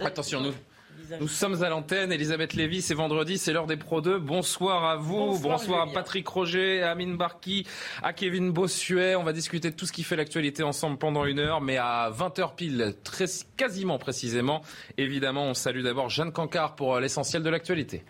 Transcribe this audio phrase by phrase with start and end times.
[0.00, 0.52] Attention, nous,
[1.20, 2.12] nous sommes à l'antenne.
[2.12, 4.18] Elisabeth Lévy, c'est vendredi, c'est l'heure des Pro 2.
[4.18, 7.66] Bonsoir à vous, bonsoir, à Patrick Roger, à Amine Barki,
[8.02, 9.14] à Kevin Bossuet.
[9.14, 12.10] On va discuter de tout ce qui fait l'actualité ensemble pendant une heure, mais à
[12.10, 14.62] 20h pile, très, quasiment précisément.
[14.98, 18.04] Évidemment, on salue d'abord Jeanne Cancard pour euh, l'essentiel de l'actualité.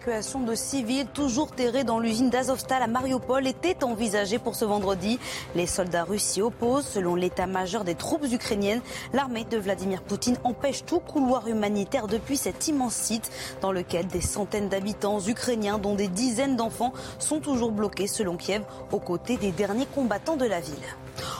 [0.00, 5.18] L'évacuation de civils toujours terrés dans l'usine d'Azovstal à Mariupol était envisagée pour ce vendredi.
[5.54, 6.86] Les soldats russes s'y opposent.
[6.86, 8.80] Selon l'état-major des troupes ukrainiennes,
[9.12, 14.22] l'armée de Vladimir Poutine empêche tout couloir humanitaire depuis cet immense site dans lequel des
[14.22, 19.52] centaines d'habitants ukrainiens, dont des dizaines d'enfants, sont toujours bloqués selon Kiev, aux côtés des
[19.52, 20.76] derniers combattants de la ville.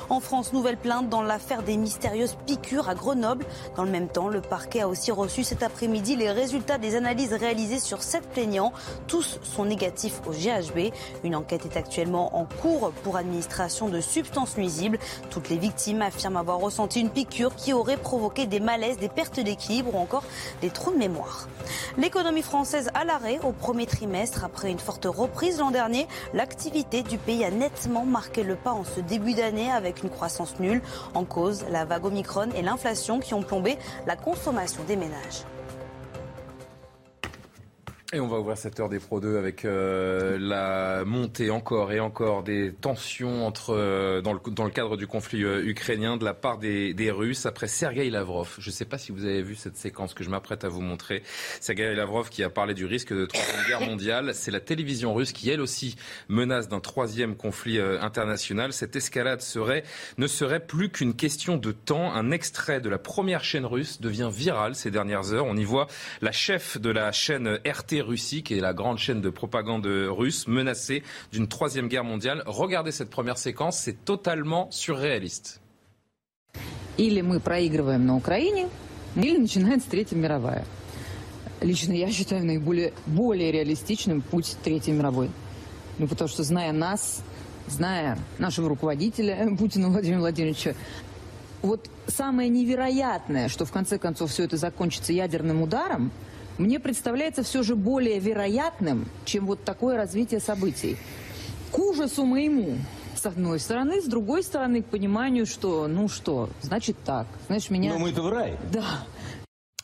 [0.08, 3.44] En France, nouvelle plainte dans l'affaire des mystérieuses piqûres à Grenoble.
[3.76, 7.32] Dans le même temps, le parquet a aussi reçu cet après-midi les résultats des analyses
[7.32, 8.72] réalisées sur sept plaignants.
[9.06, 10.92] Tous sont négatifs au GHB.
[11.24, 14.98] Une enquête est actuellement en cours pour administration de substances nuisibles.
[15.30, 19.40] Toutes les victimes affirment avoir ressenti une piqûre qui aurait provoqué des malaises, des pertes
[19.40, 20.24] d'équilibre ou encore
[20.60, 21.48] des trous de mémoire.
[21.98, 24.44] L'économie française à l'arrêt au premier trimestre.
[24.44, 28.84] Après une forte reprise l'an dernier, l'activité du pays a nettement marqué le pas en
[28.84, 30.82] ce début d'année avec une croissance nulle.
[31.14, 35.44] En cause, la vague Omicron et l'inflation qui ont plombé la consommation des ménages.
[38.12, 42.00] Et on va ouvrir cette heure des Pro 2 avec euh, la montée encore et
[42.00, 46.25] encore des tensions entre, euh, dans, le, dans le cadre du conflit euh, ukrainien de
[46.25, 48.56] la part des, des Russes après Sergei Lavrov.
[48.58, 50.81] Je ne sais pas si vous avez vu cette séquence que je m'apprête à vous
[50.81, 51.22] montrer.
[51.60, 54.34] Sergei Lavrov qui a parlé du risque de troisième guerre mondiale.
[54.34, 55.94] C'est la télévision russe qui, elle aussi,
[56.28, 58.72] menace d'un troisième conflit euh, international.
[58.72, 59.84] Cette escalade serait,
[60.19, 62.12] ne serait plus qu'une question de temps.
[62.12, 65.47] Un extrait de la première chaîne russe devient viral ces dernières heures.
[65.47, 65.87] On y voit
[66.22, 70.47] la chef de la chaîne RT Russie, qui est la grande chaîne de propagande russe,
[70.47, 71.03] menacée
[71.33, 72.43] d'une troisième guerre mondiale.
[72.47, 75.61] Regardez cette première séquence, c'est totalement surréaliste.
[76.99, 78.69] Или мы проигрываем на Украине,
[79.16, 80.65] или начинается Третья мировая.
[81.61, 85.31] Лично я считаю наиболее более реалистичным путь Третьей мировой.
[85.99, 87.22] Ну, потому что, зная нас,
[87.69, 90.75] зная нашего руководителя Путина Владимира Владимировича,
[91.62, 96.11] вот самое невероятное, что в конце концов все это закончится ядерным ударом,
[96.60, 100.97] мне представляется все же более вероятным, чем вот такое развитие событий.
[101.72, 102.76] К ужасу моему,
[103.16, 107.93] с одной стороны, с другой стороны, к пониманию, что, ну что, значит так, значит меня...
[107.94, 108.56] Но мы-то в рай.
[108.72, 109.06] Да.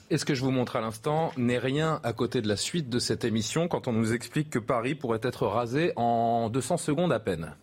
[0.08, 2.88] Et ce que je vous montre à l'instant n'est rien à côté de la suite
[2.88, 7.12] de cette émission quand on nous explique que Paris pourrait être rasé en 200 secondes
[7.12, 7.54] à peine.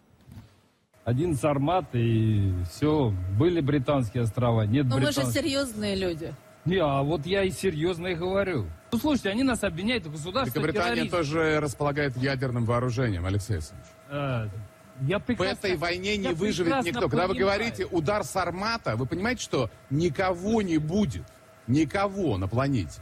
[1.06, 5.42] Один Сармат и все, были британские острова, нет Но мы же британских.
[5.42, 6.34] серьезные люди.
[6.66, 8.66] Не, а вот я и серьезно и говорю.
[8.94, 14.52] Ну, слушайте, они нас обвиняют в государстве Великобритания тоже располагает ядерным вооружением, Алексей Александрович.
[15.02, 17.10] Я В этой войне не выживет никто.
[17.10, 21.26] Когда вы говорите удар Сармата, вы понимаете, что никого не будет.
[21.66, 23.02] Никого на планете.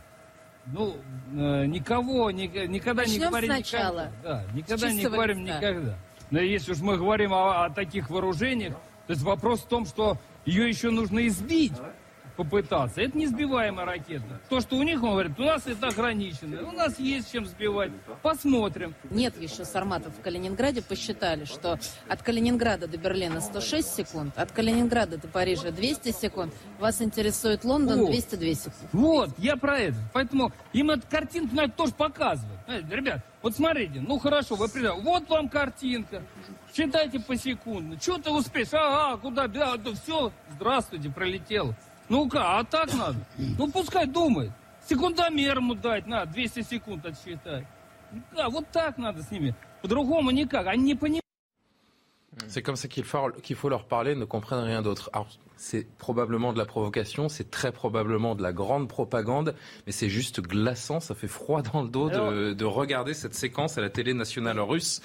[0.67, 0.95] Ну,
[1.33, 4.05] э, никого, ни- никогда не Начнем говорим сначала.
[4.05, 4.11] никогда.
[4.23, 5.57] Да, никогда С не говорим листа.
[5.57, 5.97] никогда.
[6.29, 8.73] Но если уж мы говорим о, о таких вооружениях,
[9.07, 11.73] то есть вопрос в том, что ее еще нужно избить,
[12.35, 13.01] попытаться.
[13.01, 14.39] Это не сбиваемая ракета.
[14.49, 16.67] То, что у них, он говорит, у нас это ограничено.
[16.67, 17.91] У нас есть чем сбивать.
[18.21, 18.95] Посмотрим.
[19.09, 20.81] Нет еще сарматов в Калининграде.
[20.81, 26.53] Посчитали, что от Калининграда до Берлина 106 секунд, от Калининграда до Парижа 200 секунд.
[26.79, 28.05] Вас интересует Лондон О.
[28.07, 28.87] 202 секунды.
[28.93, 29.97] Вот, я про это.
[30.13, 32.59] Поэтому им эту картинку надо тоже показывать.
[32.65, 34.93] Знаете, Ребят, вот смотрите, ну хорошо, вы придете.
[34.93, 36.21] Вот вам картинка.
[36.75, 37.99] Считайте посекундно.
[37.99, 38.67] Что ты успеешь?
[38.71, 39.47] Ага, куда?
[39.47, 41.73] Да, да, все, здравствуйте, пролетел.
[42.10, 43.16] Ну-ка, а так надо?
[43.58, 44.50] Ну пускай думает.
[44.88, 47.64] Секундомер ему дать, на, 200 секунд отсчитать.
[48.36, 49.54] Да, вот так надо с ними.
[49.82, 50.66] По-другому никак.
[50.68, 51.22] Они не понимают.
[52.48, 55.08] C'est comme ça qu'il faut, qu'il faut leur parler, ne comprennent rien d'autre.
[55.14, 55.26] Alors,
[55.56, 59.54] c'est probablement de la provocation, c'est très probablement de la grande propagande,
[59.86, 63.78] mais c'est juste glaçant, ça fait froid dans le dos de, de regarder cette séquence
[63.78, 65.00] à la télé nationale russe.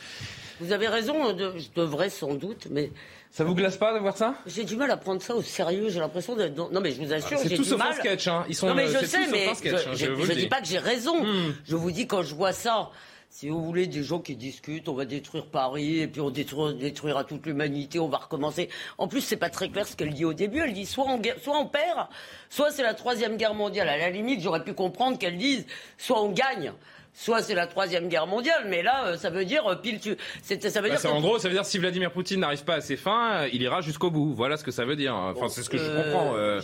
[0.59, 2.91] Vous avez raison, de- je devrais sans doute, mais
[3.30, 4.34] ça vous glace pas de voir ça?
[4.46, 5.88] J'ai du mal à prendre ça au sérieux.
[5.90, 6.54] J'ai l'impression d'être.
[6.54, 7.92] dans- Non, mais je vous assure, Ah, C'est j'ai tout du sauf mal.
[7.92, 8.44] un sketch, hein.
[8.48, 10.46] Ils sont, non, mais euh, je c'est sais, mais sketch, je, hein, je le dis
[10.48, 11.22] pas que j'ai raison.
[11.22, 11.54] Hmm.
[11.64, 12.90] Je vous dis quand je vois ça.
[13.28, 16.72] si vous voulez, des gens qui discutent, on va détruire Paris, et puis on détruira,
[16.72, 18.70] détruira toute l'humanité, on va recommencer.
[18.96, 20.60] En plus, c'est pas très clair ce qu'elle dit au début.
[20.60, 22.06] Elle dit soit on, soit on perd,
[22.48, 23.90] soit c'est la troisième guerre mondiale.
[23.90, 25.66] À la limite, j'aurais pu comprendre qu'elle dise
[25.98, 26.72] soit on gagne.
[27.18, 30.16] Soit c'est la troisième guerre mondiale, mais là, euh, ça veut dire euh, pile tu.
[30.42, 32.64] c'est- Ça veut Bah, dire en gros, ça veut dire que si Vladimir Poutine n'arrive
[32.64, 34.34] pas à ses fins, euh, il ira jusqu'au bout.
[34.34, 35.14] Voilà ce que ça veut dire.
[35.14, 36.34] Enfin, c'est ce que je comprends.
[36.36, 36.60] euh.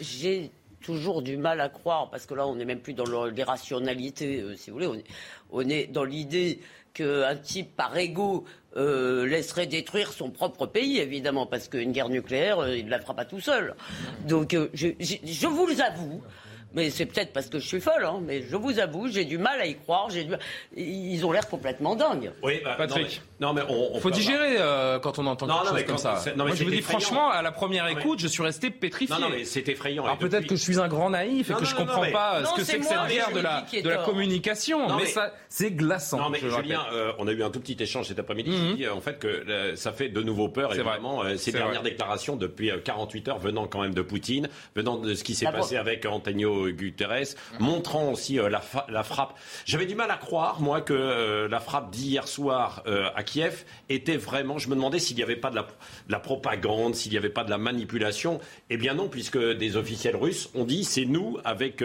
[0.00, 0.50] J'ai,
[0.82, 4.40] toujours du mal à croire, parce que là, on n'est même plus dans le- l'irrationalité,
[4.40, 4.86] euh, si vous voulez.
[4.86, 5.04] On est,
[5.50, 6.60] on est dans l'idée
[6.94, 8.44] qu'un type, par ego,
[8.76, 13.00] euh, laisserait détruire son propre pays, évidemment, parce qu'une guerre nucléaire, euh, il ne la
[13.00, 13.74] fera pas tout seul.
[14.28, 16.22] Donc, euh, je, je- je vous le avoue.
[16.76, 19.38] Mais c'est peut-être parce que je suis folle, hein, mais je vous avoue, j'ai du
[19.38, 20.10] mal à y croire.
[20.10, 20.34] J'ai du...
[20.76, 22.30] Ils ont l'air complètement dingues.
[22.42, 23.22] Oui, bah, Patrick.
[23.40, 25.76] Non, mais, non, mais on, on Faut digérer euh, quand on entend Non, quelque non,
[25.78, 26.30] chose comme ça.
[26.36, 27.00] non, mais Moi, je vous dis effrayant.
[27.00, 29.14] franchement, à la première écoute, je suis resté pétrifié.
[29.14, 30.04] Non, non, mais c'est effrayant.
[30.04, 31.74] Alors Et depuis- peut-être que je suis un grand naïf et Non, que non, je
[31.74, 33.88] non, comprends mais- pas Non, ce que c'est que cette guerre je de la, de
[33.88, 34.88] la communication.
[34.88, 36.18] Non, mais, mais- ça, c'est glaçant.
[36.18, 38.50] Non mais je Julien, euh, on a eu un tout petit échange cet après-midi.
[38.50, 38.68] Mhm.
[38.70, 41.52] qui dit, euh, en fait que ça fait de nouveau peur C'est évidemment euh, ces
[41.52, 45.34] dernières déclarations depuis euh, 48 heures venant quand même de Poutine, venant de ce qui
[45.34, 49.38] s'est passé avec Antonio Guterres, montrant aussi euh, la, la frappe.
[49.64, 53.64] J'avais du mal à croire moi que euh, la frappe d'hier soir euh, à Kiev
[53.88, 54.58] était vraiment.
[54.58, 57.28] Je me demandais s'il n'y avait pas de la, de la propagande, s'il n'y avait
[57.28, 58.40] pas de la manipulation.
[58.70, 61.82] Eh bien non, puisque des officiels russes ont dit c'est nous avec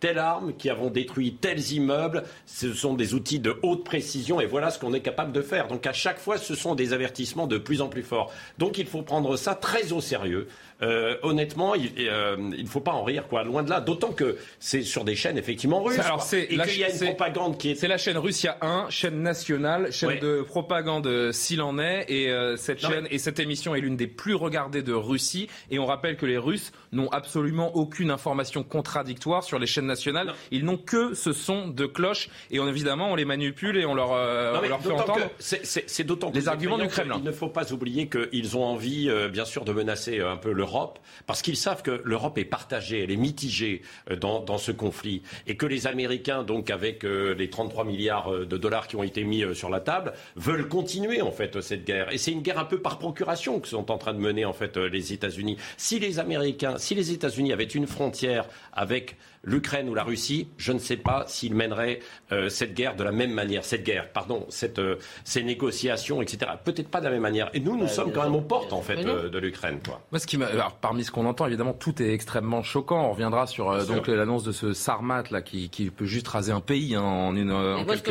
[0.00, 2.22] telle arme qui avons détruit tels immeubles.
[2.46, 5.68] Ce sont des outils de haute précision et voilà ce qu'on est capable de faire.
[5.68, 8.32] Donc à chaque fois, ce sont des avertissements de plus en plus forts.
[8.58, 10.48] Donc il faut prendre ça très au sérieux.
[10.82, 13.44] Euh, honnêtement, il euh, ne faut pas en rire, quoi.
[13.44, 13.80] Loin de là.
[13.80, 15.98] D'autant que c'est sur des chaînes effectivement russes.
[15.98, 18.86] Alors, c'est et qu'il y a une propagande qui est C'est la chaîne Russia 1,
[18.90, 20.18] chaîne nationale, chaîne Ouais.
[20.18, 22.04] de propagande euh, s'il en est.
[22.08, 25.48] Et euh, cette Non, chaîne et cette émission est l'une des plus regardées de Russie.
[25.70, 29.85] Et on rappelle que les Russes n'ont absolument aucune information contradictoire sur les chaînes
[30.24, 30.32] Non.
[30.50, 32.28] Ils n'ont que ce son de cloche.
[32.50, 34.90] Et on, évidemment, on les manipule et on leur, euh, Non, on mais leur fait
[34.92, 35.30] entendre.
[35.38, 37.14] c'est- d'autant les arguments du Kremlin.
[37.16, 40.36] qu'il ne faut pas oublier qu'ils ont envie, euh, bien sûr, de menacer euh, un
[40.36, 43.82] peu l'Europe, parce qu'ils savent que l'Europe est partagée, elle est mitigée
[44.20, 48.86] dans, dans ce conflit, et que les Américains, donc avec les 33 milliards de dollars
[48.88, 52.12] qui ont été mis sur la table, veulent continuer en fait cette guerre.
[52.12, 54.52] Et c'est une guerre un peu par procuration que sont en train de mener en
[54.52, 55.56] fait les États-Unis.
[55.76, 59.16] Si les Américains, si les États-Unis avaient une frontière avec
[59.46, 62.00] l'Ukraine ou la Russie, je ne sais pas s'ils mèneraient
[62.32, 66.50] euh, cette guerre de la même manière, cette guerre, pardon, cette, euh, ces négociations, etc.
[66.62, 67.48] Peut-être pas de la même manière.
[67.54, 70.02] Et nous, nous Bah, sommes quand même aux portes, en fait, euh, de l'Ukraine, quoi.
[70.12, 73.06] Moi, ce qui m'a, alors, parmi ce qu'on entend, évidemment, tout est extrêmement choquant.
[73.06, 76.52] On reviendra sur euh, donc l'annonce de ce Sarmat là qui, qui peut juste raser
[76.52, 78.10] un pays hein, en une en moi, ce que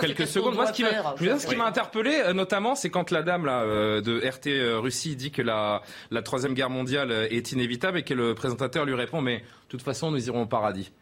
[0.00, 0.54] quelques, en secondes.
[0.54, 0.90] Moi, ce qui m'a,
[1.20, 1.60] oui.
[1.60, 5.42] interpellé, euh, notamment, c'est quand la dame là euh, de RT euh, Russie dit que
[5.42, 9.42] la la troisième guerre mondiale est inévitable et que le présentateur lui répond mais
[9.76, 10.92] toute façon nous irons au paradis.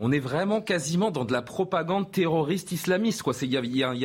[0.00, 3.22] On est vraiment quasiment dans de la propagande terroriste islamiste.
[3.22, 3.34] quoi.
[3.34, 3.84] C'est- Il y y, y, y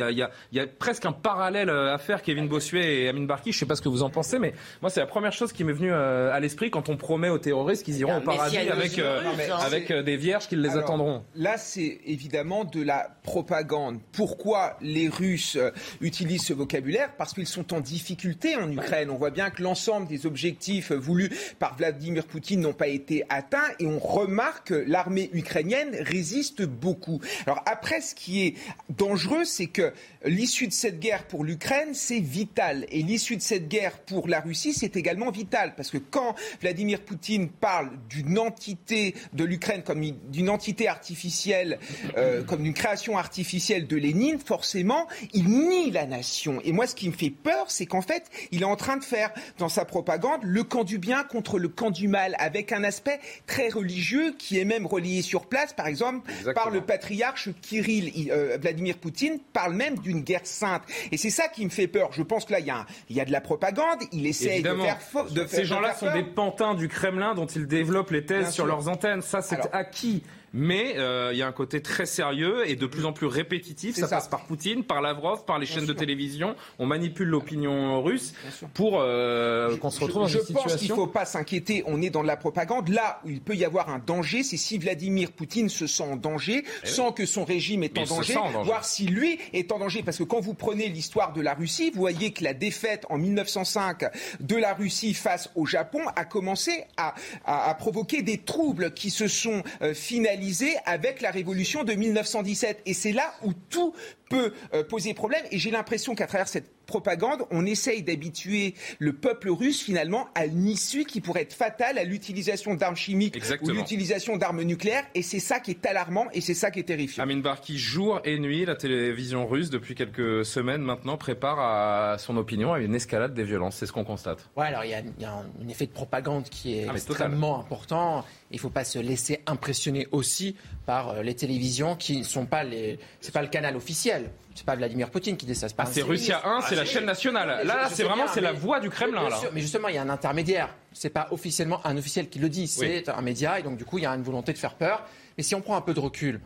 [0.50, 3.52] il y a presque un parallèle euh, à faire, Kevin Bossuet et Amin Barki.
[3.52, 5.62] Je sais pas ce que vous en pensez, mais moi, c'est la première chose qui
[5.62, 8.56] m'est venue euh, à l'esprit quand on promet aux terroristes qu'ils iront Ah, au paradis
[8.58, 9.20] avec, euh,
[9.64, 11.22] avec euh, des vierges qui les Alors, attendront.
[11.36, 14.00] Là, c'est évidemment de la propagande.
[14.12, 15.58] Pourquoi les Russes
[16.00, 17.10] utilisent ce vocabulaire?
[17.16, 19.10] Parce qu'ils sont en difficulté en Ukraine.
[19.10, 21.30] On voit bien que l'ensemble des objectifs voulus
[21.60, 27.20] par Vladimir Poutine n'ont pas été atteints et on remarque que l'armée ukrainienne résiste beaucoup.
[27.46, 28.54] Alors après, ce qui est
[28.88, 29.92] dangereux, c'est que
[30.24, 32.86] l'issue de cette guerre pour l'Ukraine, c'est vital.
[32.90, 35.74] Et l'issue de cette guerre pour la Russie, c'est également vital.
[35.76, 41.78] Parce que quand Vladimir Poutine parle d'une entité de l'Ukraine comme une- d'une entité artificielle,
[42.16, 46.60] euh, comme d'une création artificielle de Lénine, forcément, il nie la nation.
[46.64, 49.04] Et moi, ce qui me fait peur, c'est qu'en fait, il est en train de
[49.04, 52.84] faire dans sa propagande le camp du bien contre le camp du mal, avec un
[52.84, 58.12] aspect très religieux qui est même relié sur place, par exemple, par le patriarche Kirill.
[58.16, 60.82] Il- euh, Vladimir Poutine parle même d'une guerre sainte.
[61.12, 62.10] Et c'est ça qui me fait peur.
[62.12, 63.98] Je pense que là, il y a, un- il y a de la propagande.
[64.12, 64.84] Il essaye de Évidemment.
[64.84, 66.14] faire fo- de faire- Ces gens-là sont peur.
[66.14, 68.66] des pantins du Kremlin dont ils développent les thèses Bien sur sûr.
[68.66, 69.22] leurs antennes.
[69.22, 70.22] Ça, c'est acquis.
[70.56, 73.96] Mais euh, il y a un côté très sérieux et de plus en plus répétitif.
[73.96, 74.16] C'est Ça, ça.
[74.16, 75.96] passe par Poutine, par Lavrov, par les chaînes de sûr.
[75.96, 76.54] télévision.
[76.78, 80.90] On manipule l'opinion russe Bien pour euh, qu'on se retrouve dans je une pense qu'il
[80.90, 81.82] ne faut pas s'inquiéter.
[81.88, 82.88] On est dans de la propagande.
[82.88, 86.14] Là où il peut y avoir un danger, c'est si Vladimir Poutine se sent en
[86.14, 88.64] danger, sans que son régime est en danger, en danger.
[88.64, 90.04] voire si lui est en danger.
[90.04, 93.18] Parce que quand vous prenez l'histoire de la Russie, vous voyez que la défaite en
[93.18, 94.04] 1905
[94.38, 97.12] de la Russie face au Japon a commencé à,
[97.44, 100.43] à- à provoquer des troubles qui se sont euh, finalisés
[100.84, 102.82] avec la révolution de 1917.
[102.86, 103.94] Et c'est là où tout
[104.28, 105.44] peut euh, poser problème.
[105.50, 110.46] Et j'ai l'impression qu'à travers cette propagande, on essaye d'habituer le peuple russe finalement à
[110.46, 115.04] une issue qui pourrait être fatale à l'utilisation d'armes chimiques ou l'utilisation d'armes nucléaires.
[115.14, 117.24] Et c'est ça qui est alarmant et c'est ça qui est terrifiant.
[117.24, 122.36] Amin Barki, jour et nuit, la télévision russe, depuis quelques semaines maintenant, prépare à son
[122.36, 123.76] opinion à une escalade des violences.
[123.76, 124.48] C'est ce qu'on constate.
[124.56, 128.24] Ouais, alors il y, a, un, effet de propagande qui est ah, extrêmement important.
[128.50, 132.46] Il ne faut pas se laisser impressionner aussi par euh, les télévisions qui ne sont
[132.46, 132.98] pas les.
[133.20, 134.30] C'est pas le canal officiel.
[134.54, 135.66] C'est pas Vladimir Poutine qui dit ça.
[135.76, 137.66] Ah, c'est Russia 1, c'est la chaîne nationale.
[137.66, 139.28] Là, c'est vraiment c'est la voix du Kremlin.
[139.28, 139.40] Là.
[139.52, 140.74] mais justement, il y a un intermédiaire.
[140.92, 142.68] C'est pas officiellement un officiel qui le dit.
[142.68, 145.04] C'est un média, et donc du coup, il y a une volonté de faire peur.
[145.36, 146.40] Mais si on prend un peu de recul,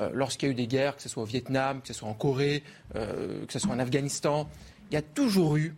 [0.00, 2.08] euh, lorsqu'il y a eu des guerres, que ce soit au Vietnam, que ce soit
[2.08, 2.62] en Corée,
[2.94, 4.48] euh, que ce soit en Afghanistan,
[4.90, 5.74] il y a toujours eu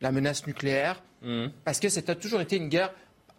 [0.00, 1.46] la menace nucléaire, mmh.
[1.64, 2.92] parce que ça a toujours été une guerre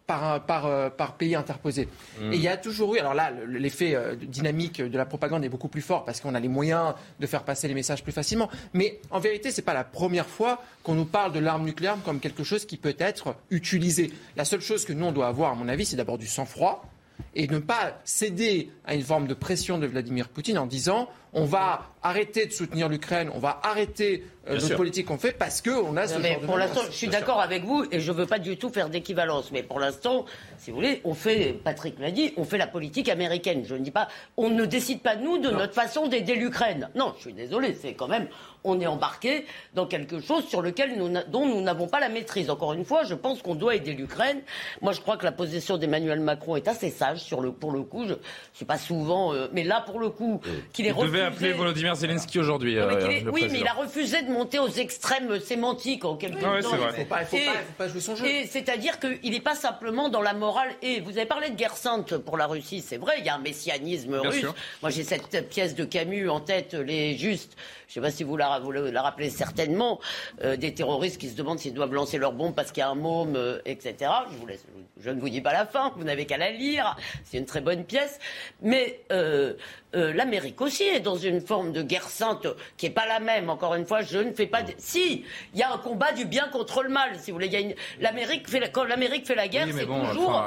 [0.10, 1.88] par, par, euh, par pays interposé.
[2.20, 2.34] Mmh.
[2.34, 5.50] Et il y a toujours eu, alors là, l'effet euh, dynamique de la propagande est
[5.50, 8.50] beaucoup plus fort parce qu'on a les moyens de faire passer les messages plus facilement.
[8.74, 11.96] Mais en vérité, ce n'est pas la première fois qu'on nous parle de l'arme nucléaire
[12.04, 14.12] comme quelque chose qui peut être utilisé.
[14.36, 16.90] La seule chose que nous, on doit avoir, à mon avis, c'est d'abord du sang-froid
[17.36, 21.46] et ne pas céder à une forme de pression de Vladimir Poutine en disant on
[21.46, 25.96] va arrêter de soutenir l'Ukraine, on va arrêter euh, notre politique qu'on fait parce qu'on
[25.98, 28.26] a ce mais genre Pour l'instant, je suis d'accord avec vous et je ne veux
[28.26, 29.52] pas du tout faire d'équivalence.
[29.52, 30.26] Mais pour l'instant,
[30.58, 33.64] si vous voulez, on fait, Patrick l'a dit, on fait la politique américaine.
[33.68, 34.08] Je ne dis pas,
[34.38, 36.90] on ne décide pas nous de notre façon d'aider l'Ukraine.
[36.96, 38.28] Non, je suis désolé, c'est quand même,
[38.64, 42.50] on est embarqué dans quelque chose sur lequel nous, dont nous n'avons pas la maîtrise.
[42.50, 44.42] Encore une fois, je pense qu'on doit aider l'Ukraine.
[44.82, 47.84] Moi, je crois que la position d'Emmanuel Macron est assez sage sur le, pour le
[47.84, 48.06] coup.
[48.06, 48.20] Je ne
[48.54, 50.40] suis pas souvent, euh, mais là, pour le coup,
[50.72, 51.19] qu'il est refusé.
[51.20, 52.78] Appeler Volodymyr Zelensky aujourd'hui.
[52.78, 56.66] Euh, oui, mais il a refusé de monter aux extrêmes sémantiques en quelque sorte.
[56.74, 58.26] Ah ouais, pas, faut pas, faut pas jouer son jeu.
[58.50, 60.70] c'est-à-dire qu'il n'est pas simplement dans la morale.
[60.82, 63.36] Et vous avez parlé de guerre sainte pour la Russie, c'est vrai, il y a
[63.36, 64.46] un messianisme russe.
[64.82, 67.56] Moi, j'ai cette pièce de Camus en tête, les justes.
[67.90, 70.00] Je ne sais pas si vous la, vous la rappelez certainement,
[70.44, 72.90] euh, des terroristes qui se demandent s'ils doivent lancer leur bombe parce qu'il y a
[72.90, 74.12] un môme, euh, etc.
[74.32, 74.64] Je, vous laisse,
[75.02, 76.96] je ne vous dis pas la fin, vous n'avez qu'à la lire.
[77.24, 78.20] C'est une très bonne pièce.
[78.62, 79.54] Mais euh,
[79.94, 83.50] l'Amérique aussi est dans une forme de guerre sainte qui n'est pas la même.
[83.50, 84.60] Encore une fois, je ne fais pas.
[84.78, 87.76] Si, il y a un combat du bien contre le mal, si vous voulez.
[88.00, 90.44] L'Amérique fait quand l'Amérique fait la guerre, c'est toujours.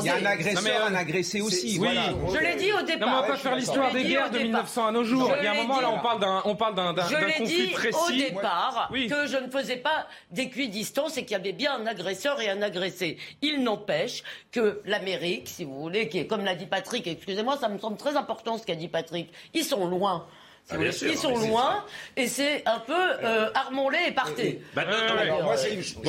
[0.00, 1.78] Il y a un agresseur, un agressé aussi.
[1.78, 1.88] Oui,
[2.32, 3.08] je l'ai dit au départ.
[3.08, 5.32] Non, on va pas faire l'histoire des guerres de 1900 à nos jours.
[5.38, 7.98] Il y a un moment là, on parle d'un, on parle d'un, conflit précis.
[8.08, 11.52] Je l'ai dit au départ que je ne faisais pas d'équidistance et qu'il y avait
[11.52, 13.18] bien un agresseur et un agressé.
[13.42, 17.68] Il n'empêche que l'Amérique, si vous voulez, qui est comme l'a dit Patrick, excusez-moi, ça
[17.68, 19.30] me semble très important ce qu'a dit Patrick.
[19.54, 20.26] Ils sont loin.
[20.68, 21.84] Ah, ils sont loin
[22.16, 23.50] et c'est un peu euh,
[24.08, 24.60] et partez.
[24.74, 24.84] Bah,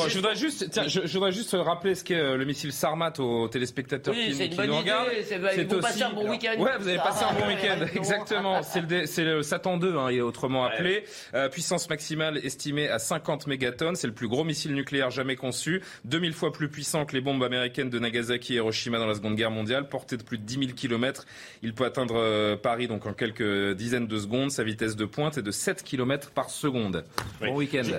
[0.08, 3.48] je voudrais juste, tiens, je, voudrais juste rappeler ce qu'est euh, le missile Sarmat aux
[3.50, 5.10] téléspectateurs oui, qui, qui nous regardent.
[5.28, 6.60] C'est vous un bon week-end.
[6.60, 7.86] Ouais, vous avez passé un bon week-end.
[7.96, 8.62] Exactement.
[8.68, 11.04] C'est le, c'est le Satan 2, hein, il est autrement appelé.
[11.34, 13.96] Euh, puissance maximale estimée à 50 mégatonnes.
[13.96, 15.82] C'est le plus gros missile nucléaire jamais conçu.
[16.06, 19.36] 2000 fois plus puissant que les bombes américaines de Nagasaki et Hiroshima dans la Seconde
[19.36, 19.88] Guerre mondiale.
[19.88, 21.26] Porté de plus de 10 000 kilomètres.
[21.62, 24.18] Il peut atteindre Paris donc en quelques dizaines de
[24.50, 24.58] secondes.
[24.58, 27.06] Sa vitesse de pointe est de 7 km par seconde.
[27.42, 27.84] Bon week-end.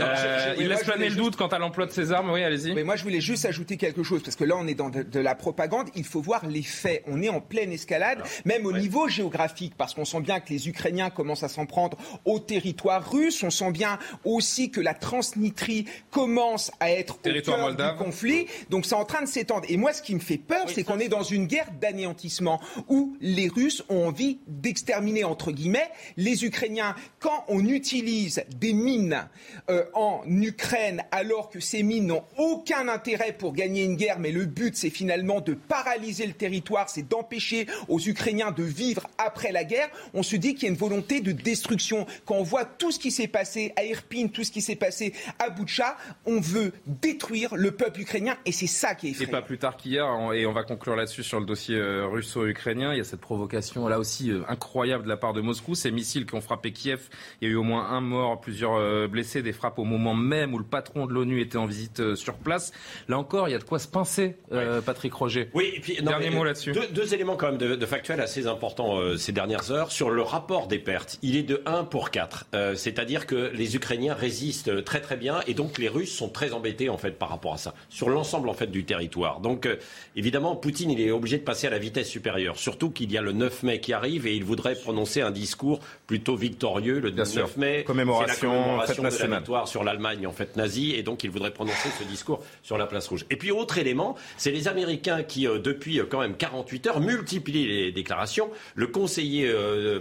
[0.00, 2.30] Euh, il laisse planer le doute quant à l'emploi de ces armes.
[2.30, 2.74] Oui, allez-y.
[2.74, 5.20] Mais moi, je voulais juste ajouter quelque chose, parce que là, on est dans de,
[5.20, 5.88] la propagande.
[5.94, 7.02] Il faut voir les faits.
[7.06, 10.68] On est en pleine escalade, même au niveau géographique, parce qu'on sent bien que les
[10.68, 13.42] Ukrainiens commencent à s'en prendre au territoire russe.
[13.42, 18.46] On sent bien aussi que la Transnistrie commence à être au cœur du conflit.
[18.70, 19.66] Donc, c'est en train de s'étendre.
[19.68, 23.16] Et moi, ce qui me fait peur, c'est qu'on est dans une guerre d'anéantissement où
[23.20, 25.81] les Russes ont envie d'exterminer, entre guillemets,
[26.16, 29.28] les Ukrainiens, quand on utilise des mines
[29.70, 34.32] euh, en Ukraine, alors que ces mines n'ont aucun intérêt pour gagner une guerre, mais
[34.32, 39.52] le but c'est finalement de paralyser le territoire, c'est d'empêcher aux Ukrainiens de vivre après
[39.52, 42.06] la guerre, on se dit qu'il y a une volonté de destruction.
[42.24, 45.12] Quand on voit tout ce qui s'est passé à Irpin, tout ce qui s'est passé
[45.38, 45.96] à Boutcha,
[46.26, 49.28] on veut détruire le peuple ukrainien et c'est ça qui est effrayant.
[49.28, 52.92] Et pas plus tard qu'hier, et on va conclure là-dessus sur le dossier euh, russo-ukrainien,
[52.92, 55.90] il y a cette provocation là aussi euh, incroyable de la part de Moscou, ces
[55.90, 57.08] missiles qui ont frappé Kiev.
[57.40, 60.14] Il y a eu au moins un mort, plusieurs euh, blessés, des frappes au moment
[60.14, 62.72] même où le patron de l'ONU était en visite euh, sur place.
[63.08, 65.50] Là encore, il y a de quoi se pincer, euh, Patrick Roger.
[65.54, 66.72] Oui, et puis, dernier mot là-dessus.
[66.72, 69.90] Deux, éléments quand même de, de factuels assez importants ces dernières heures.
[69.92, 72.46] Sur le rapport des pertes, il est de 1 pour 4.
[72.74, 76.88] C'est-à-dire que les Ukrainiens résistent très très bien et donc les Russes sont très embêtés
[76.88, 79.40] en fait par rapport à ça, sur l'ensemble en fait du territoire.
[79.40, 79.68] Donc
[80.16, 83.22] évidemment, Poutine il est obligé de passer à la vitesse supérieure, surtout qu'il y a
[83.22, 87.10] le 9 mai qui arrive et il voudrait prononcer un discours discours plutôt victorieux le
[87.10, 87.84] 19 mai.
[87.86, 91.52] Commémoration, la commémoration de la victoire sur l'Allemagne en fait nazie et donc il voudrait
[91.52, 93.24] prononcer ce discours sur la place rouge.
[93.30, 97.00] Et puis autre élément, c'est les Américains qui euh, depuis euh, quand même 48 heures
[97.00, 98.50] multiplient les déclarations.
[98.74, 100.00] Le conseiller euh,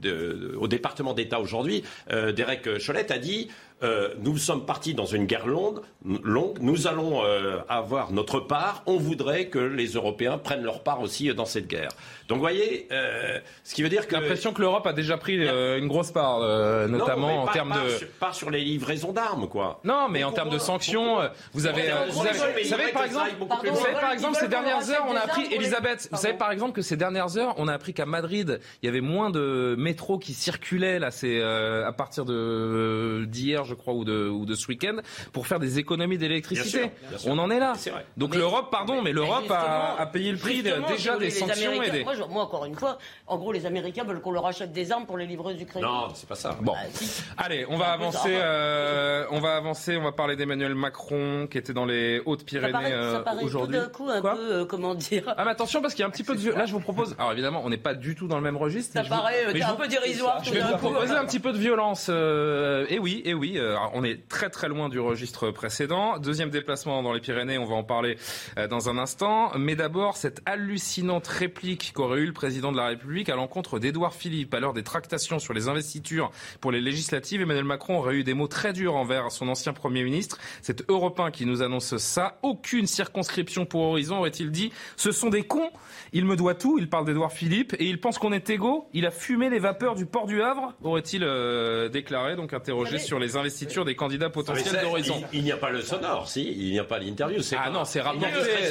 [0.00, 3.48] de- au département d'État aujourd'hui, Derek Cholette, a dit
[3.82, 5.80] euh, nous sommes partis dans une guerre longue,
[6.22, 6.58] longue.
[6.60, 8.82] Nous allons euh, avoir notre part.
[8.86, 11.88] On voudrait que les Européens prennent leur part aussi dans cette guerre.
[12.30, 15.16] Donc, vous voyez, euh, ce qui veut dire que J'ai l'impression que l'Europe a déjà
[15.16, 17.90] pris euh, une grosse part, euh, notamment en termes de.
[17.90, 19.80] sur- pas sur les livraisons d'armes, quoi.
[19.84, 23.04] Non, mais en termes de sanctions, euh, vous avez, euh, vous avez- vous savez par
[23.04, 23.30] exemple,
[23.68, 26.72] vous savez par exemple ces dernières heures, on a appris, Elisabeth, vous savez par exemple
[26.72, 30.18] que ces dernières heures, on a appris qu'à Madrid, il y avait moins de métro
[30.18, 34.54] qui circulait là, c'est euh, à partir de d'hier, je crois, ou de ou de
[34.54, 34.96] ce week-end,
[35.32, 36.90] pour faire des économies d'électricité.
[37.26, 37.72] On en est là.
[37.76, 38.06] C'est vrai.
[38.16, 42.04] Donc l'Europe, pardon, mais l'Europe a, a payé le prix déjà des sanctions et des.
[42.28, 45.16] Moi, encore une fois, en gros, les Américains veulent qu'on leur achète des armes pour
[45.18, 45.90] les livreuses ukrainiennes.
[45.90, 46.56] Non, c'est pas ça.
[46.60, 47.22] Bon, Ah, si.
[47.38, 48.28] allez, on va avancer.
[48.32, 49.96] euh, on va avancer.
[49.96, 53.46] On va parler d'Emmanuel Macron qui était dans les Hautes-Pyrénées paraît, ça euh, paraît tout
[53.46, 53.76] aujourd'hui.
[53.78, 56.08] d'un coup un Quoi peu, euh, comment dire, Ah mais attention parce qu'il y a
[56.08, 58.26] un petit peu de là je vous propose alors évidemment on n'est pas du tout
[58.26, 60.54] dans le même registre ça je vous- paraît euh, un vous- peu dérisoire je tout
[60.56, 62.08] vais vous proposer un petit peu de violence.
[62.10, 66.18] Euh, et oui, et oui, euh, alors, on est très très loin du registre précédent.
[66.18, 68.16] Deuxième déplacement dans les Pyrénées, on va en parler
[68.58, 69.52] euh, dans un instant.
[69.58, 74.14] Mais d'abord, cette hallucinante réplique qu'aurait eu le président de la République à l'encontre d'Édouard
[74.14, 77.40] Philippe à l'heure des tractations sur les investitures pour les législatives.
[77.40, 80.38] Emmanuel Macron aurait eu des mots très durs envers son ancien Premier ministre.
[80.62, 82.38] C'est Européen qui nous annonce ça.
[82.42, 84.72] Aucune circonscription pour Horizon, aurait-il dit.
[84.96, 85.70] Ce sont des cons.
[86.12, 86.78] Il me doit tout.
[86.78, 88.88] Il parle d'Édouard Philippe et il pense qu'on est égaux.
[88.92, 93.18] Il a fumé les vapeurs du port du Havre, aurait-il euh, déclaré, donc interrogé sur
[93.18, 95.22] les investitures des candidats potentiels d'Horizon.
[95.32, 96.46] Il, il n'y a pas le sonore, si.
[96.52, 97.40] Il n'y a pas l'interview.
[97.42, 98.28] c'est Ah pas- non, c'est rapporté,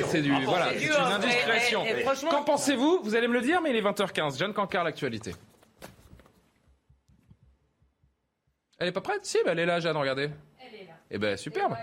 [0.08, 0.46] c'est du, Rapporté.
[0.50, 1.84] voilà, une indiscrétion.
[2.30, 3.02] Qu'en pensez-vous?
[3.04, 4.38] Vous allez me le dire, mais il est 20h15.
[4.38, 5.36] Jeanne Cancard, l'actualité.
[8.80, 9.26] Elle est pas prête?
[9.26, 10.30] Si, bah, elle est là, Jeanne, regardez.
[10.60, 10.94] Elle est là.
[11.12, 11.76] Eh ben, superbe.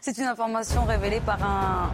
[0.00, 1.92] C'est une information révélée par un.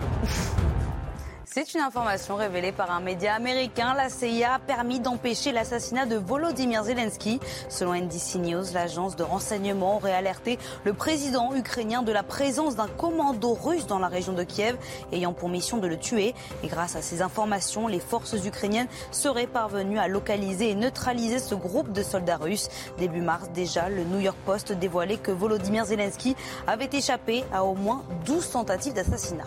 [1.54, 3.92] C'est une information révélée par un média américain.
[3.94, 7.40] La CIA a permis d'empêcher l'assassinat de Volodymyr Zelensky.
[7.68, 12.88] Selon NBC News, l'agence de renseignement aurait alerté le président ukrainien de la présence d'un
[12.88, 14.78] commando russe dans la région de Kiev,
[15.12, 16.34] ayant pour mission de le tuer.
[16.64, 21.54] Et grâce à ces informations, les forces ukrainiennes seraient parvenues à localiser et neutraliser ce
[21.54, 22.70] groupe de soldats russes.
[22.96, 26.34] Début mars déjà, le New York Post dévoilait que Volodymyr Zelensky
[26.66, 29.44] avait échappé à au moins 12 tentatives d'assassinat.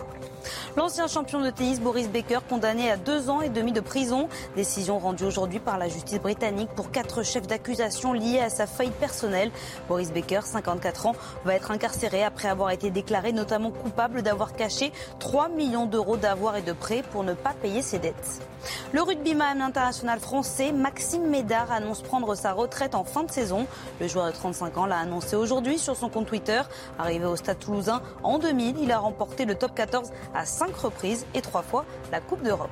[0.77, 4.27] L'ancien champion de tennis Boris Becker condamné à deux ans et demi de prison.
[4.55, 8.95] Décision rendue aujourd'hui par la justice britannique pour quatre chefs d'accusation liés à sa faillite
[8.95, 9.51] personnelle.
[9.87, 14.91] Boris Becker, 54 ans, va être incarcéré après avoir été déclaré notamment coupable d'avoir caché
[15.19, 18.41] 3 millions d'euros d'avoirs et de prêts pour ne pas payer ses dettes.
[18.93, 23.67] Le rugbyman international français Maxime Médard annonce prendre sa retraite en fin de saison.
[23.99, 26.61] Le joueur de 35 ans l'a annoncé aujourd'hui sur son compte Twitter.
[26.97, 31.25] Arrivé au Stade toulousain en 2000, il a remporté le top 14 à 5 reprises
[31.33, 32.69] et 3 fois la Coupe d'Europe.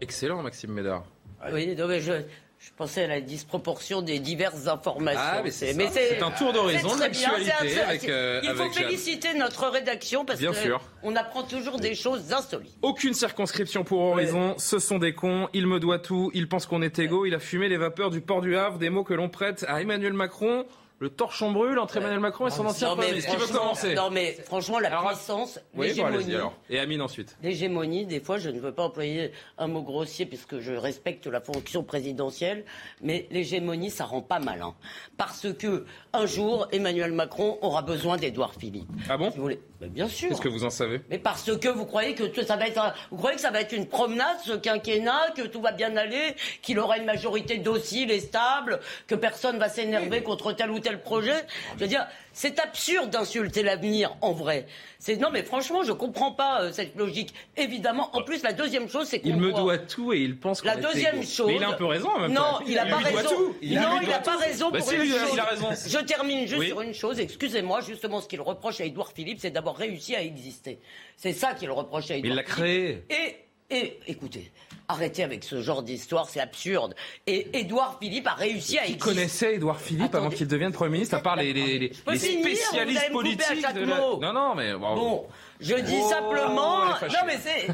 [0.00, 1.04] Excellent, Maxime Médard.
[1.52, 2.12] Oui, non, mais je,
[2.58, 5.20] je pensais à la disproportion des diverses informations.
[5.22, 8.84] Ah, mais c'est un tour d'horizon de l'actualité avec, euh, Il faut avec Jeanne.
[8.84, 10.80] féliciter notre rédaction parce Bien que sûr.
[11.02, 12.76] on apprend toujours des choses insolites.
[12.82, 16.82] Aucune circonscription pour Horizon, ce sont des cons, il me doit tout, il pense qu'on
[16.82, 19.28] est égaux, il a fumé les vapeurs du port du Havre, des mots que l'on
[19.28, 20.64] prête à Emmanuel Macron.
[21.00, 23.30] Le torchon brûle entre Emmanuel Macron et son ancien Non Premier ministre.
[23.32, 26.54] Qui veut franchement, commencer non mais franchement la Alors, puissance, Oui, bon, allez-y l'hégémonie, alors.
[26.70, 27.36] Et Amine ensuite.
[27.42, 31.40] L'hégémonie, des fois, je ne veux pas employer un mot grossier puisque je respecte la
[31.40, 32.64] fonction présidentielle,
[33.02, 34.74] mais l'hégémonie, ça rend pas malin.
[35.16, 38.88] Parce que un jour, Emmanuel Macron aura besoin d'Édouard Philippe.
[39.10, 39.60] Ah bon Si vous voulez.
[39.80, 40.28] Mais bien sûr.
[40.28, 41.00] Qu'est-ce que vous en savez?
[41.10, 43.60] Mais parce que vous croyez que ça va être, un- vous croyez que ça va
[43.60, 48.10] être une promenade, ce quinquennat, que tout va bien aller, qu'il aura une majorité docile
[48.12, 48.78] et stable,
[49.08, 51.34] que personne va s'énerver contre tel ou tel projet.
[51.76, 54.66] Je veux dire, c'est absurde d'insulter l'avenir, en vrai.
[54.98, 57.34] C'est non, mais franchement, je comprends pas euh, cette logique.
[57.56, 60.38] Évidemment, en plus, la deuxième chose, c'est qu'on Il me voit- doit tout et il
[60.38, 61.46] pense La deuxième chose.
[61.48, 62.32] Mais il a un peu raison en même.
[62.32, 63.54] Non, il n'a pas raison.
[63.62, 65.38] Il non, il n'a pas raison pour une a- chose.
[65.38, 65.88] a.
[66.00, 66.68] Je termine juste Oui.
[66.68, 67.20] sur une chose.
[67.20, 70.78] Excusez-moi, justement, ce qu'il reproche à Édouard Philippe, c'est d'avoir réussi à exister.
[71.16, 73.04] C'est ça qu'il reproche à Édouard il l'a créé.
[73.10, 73.36] Et,
[73.74, 74.50] et, écoutez,
[74.88, 76.94] arrêtez avec ce genre d'histoire, c'est absurde.
[77.26, 81.16] Et Édouard Philippe a réussi à Qui connaissait Édouard Philippe avant qu'il devienne Premier ministre,
[81.16, 83.98] à part les, les, les, spécialistes politiques de la...
[83.98, 84.74] Non, non, mais...
[84.74, 85.26] bon, Bon,
[85.64, 86.84] Je dis Oh, simplement.
[86.84, 87.66] Non, mais c'est.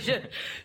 [0.00, 0.12] je-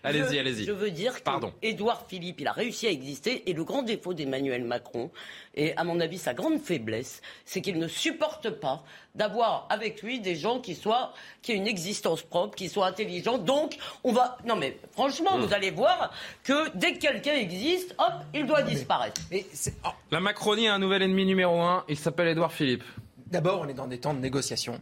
[0.03, 0.65] Allez-y, allez-y.
[0.65, 1.53] Je veux dire Pardon.
[1.61, 3.49] qu'Édouard Philippe, il a réussi à exister.
[3.49, 5.11] Et le grand défaut d'Emmanuel Macron,
[5.55, 8.83] et à mon avis sa grande faiblesse, c'est qu'il ne supporte pas
[9.15, 13.37] d'avoir avec lui des gens qui soient qui aient une existence propre, qui soient intelligents.
[13.37, 14.37] Donc, on va.
[14.45, 16.11] Non, mais franchement, vous allez voir
[16.43, 19.21] que dès que quelqu'un existe, hop, il doit disparaître.
[19.31, 19.45] Mais
[19.85, 21.85] oh, La Macronie a un nouvel ennemi numéro un.
[21.87, 22.83] Il s'appelle Édouard Philippe.
[23.27, 24.79] D'abord, on est dans des temps de négociation.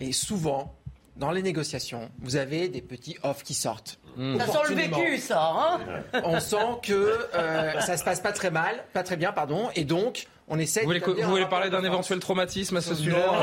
[0.00, 0.74] Et souvent,
[1.16, 3.98] dans les négociations, vous avez des petits offs qui sortent.
[4.38, 5.80] Ça sent le vécu, ça, hein
[6.24, 6.92] On sent que
[7.34, 10.80] euh, ça se passe pas très mal, pas très bien, pardon, et donc on essaie.
[10.80, 13.40] Vous voulez, vous voulez parler d'un éventuel traumatisme à ce sujet Non, Non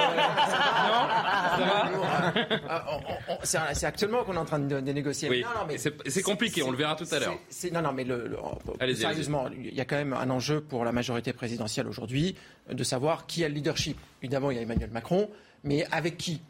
[1.58, 1.65] Ça
[2.67, 2.86] va
[3.30, 3.38] on-
[3.74, 5.30] C'est actuellement qu'on est en train de, de négocier.
[5.30, 5.41] Oui.
[5.41, 7.36] Non, non, mais Et c'est- compliqué, on le verra tout à l'heure.
[7.72, 8.38] Non, non, mais le, le-
[8.80, 12.36] Allez-y, sérieusement, il y a quand même un enjeu pour la majorité présidentielle aujourd'hui
[12.70, 13.98] de savoir qui a le leadership.
[14.22, 15.30] Évidemment, il y a Emmanuel Macron,
[15.67, 16.41] mais avec qui?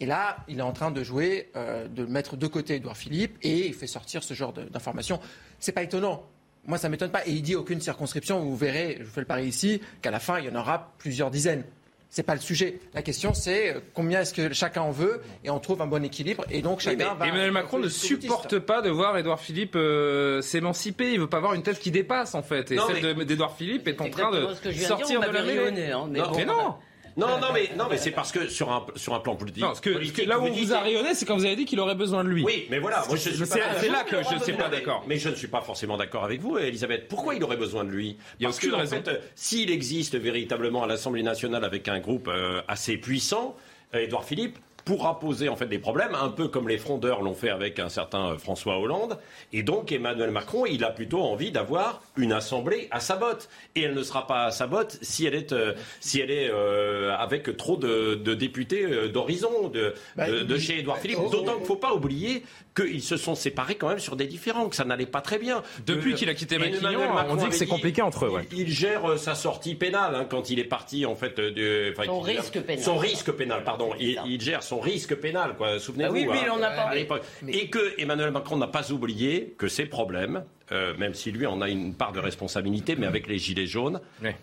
[0.00, 3.36] Et là, il est en train de jouer, euh, de mettre de côté Édouard Philippe
[3.42, 5.20] et il fait sortir ce genre d'informations.
[5.60, 6.24] C'est pas étonnant.
[6.66, 7.24] Moi, ça m'étonne pas.
[7.26, 8.40] Et il dit aucune circonscription.
[8.40, 10.92] Vous verrez, je vous fais le pari ici, qu'à la fin, il y en aura
[10.98, 11.62] plusieurs dizaines.
[12.10, 12.78] C'est pas le sujet.
[12.94, 16.04] La question, c'est euh, combien est-ce que chacun en veut et on trouve un bon
[16.04, 16.44] équilibre.
[16.50, 17.26] Et donc, Oui, chacun va.
[17.26, 21.12] Emmanuel Macron ne supporte pas de voir Édouard Philippe euh, s'émanciper.
[21.12, 22.70] Il veut pas avoir une tête qui dépasse en fait.
[22.72, 25.58] Et Non, celle mais- d'Édouard Philippe est en train de dire, sortir de la mêlée.
[25.92, 26.36] hein, mais Non, bon.
[26.36, 26.74] Mais non.
[27.16, 29.62] Non, non, mais, non, mais c'est parce que sur un, sur un plan politique.
[29.62, 31.94] Non, que, là où on vous a rayonné, c'est quand vous avez dit qu'il aurait
[31.94, 32.42] besoin de lui.
[32.44, 35.04] Oui, mais voilà, moi je suis C'est- là que je suis pas d'accord.
[35.06, 37.08] Mais je ne suis pas forcément d'accord avec vous, Elisabeth.
[37.08, 38.16] Pourquoi il aurait besoin de lui?
[38.40, 42.62] Parce que, en fait, euh, s'il existe véritablement à l'Assemblée nationale avec un groupe euh,
[42.68, 43.56] assez puissant,
[43.94, 47.34] euh, Édouard Philippe pourra poser en fait des problèmes, un peu comme les frondeurs l'ont
[47.34, 49.18] fait avec un certain euh, François Hollande.
[49.52, 53.48] Et donc Emmanuel Macron, il a plutôt envie d'avoir une assemblée à sa botte.
[53.76, 56.50] Et elle ne sera pas à sa botte si elle est, euh, si elle est
[56.50, 60.98] euh, avec trop de, de députés euh, d'horizon de, Bah, de, de il- chez Édouard
[60.98, 61.18] Philippe.
[61.22, 62.42] oh, D'autant oh, qu'il ne faut pas oublier
[62.74, 65.62] qu'ils se sont séparés quand même sur des différends, que ça n'allait pas très bien.
[65.86, 68.48] Depuis qu'il a quitté Matignon, on dit que c'est compliqué entre eux, ouais.
[68.50, 71.92] Il, il gère euh, sa sortie pénale hein, quand il est parti en fait de
[71.92, 72.82] enfin, Son risque pénal.
[72.82, 73.90] Son risque pénal, pardon.
[74.00, 75.78] Il, il gère son risque pénal, quoi.
[75.78, 76.16] Souvenez-vous.
[76.30, 77.00] Ah oui, en a à parlé.
[77.00, 77.22] l'époque.
[77.46, 81.60] Et que Emmanuel Macron n'a pas oublié que ses problèmes, euh, même si lui en
[81.60, 84.00] a une part de responsabilité, mais avec les gilets jaunes,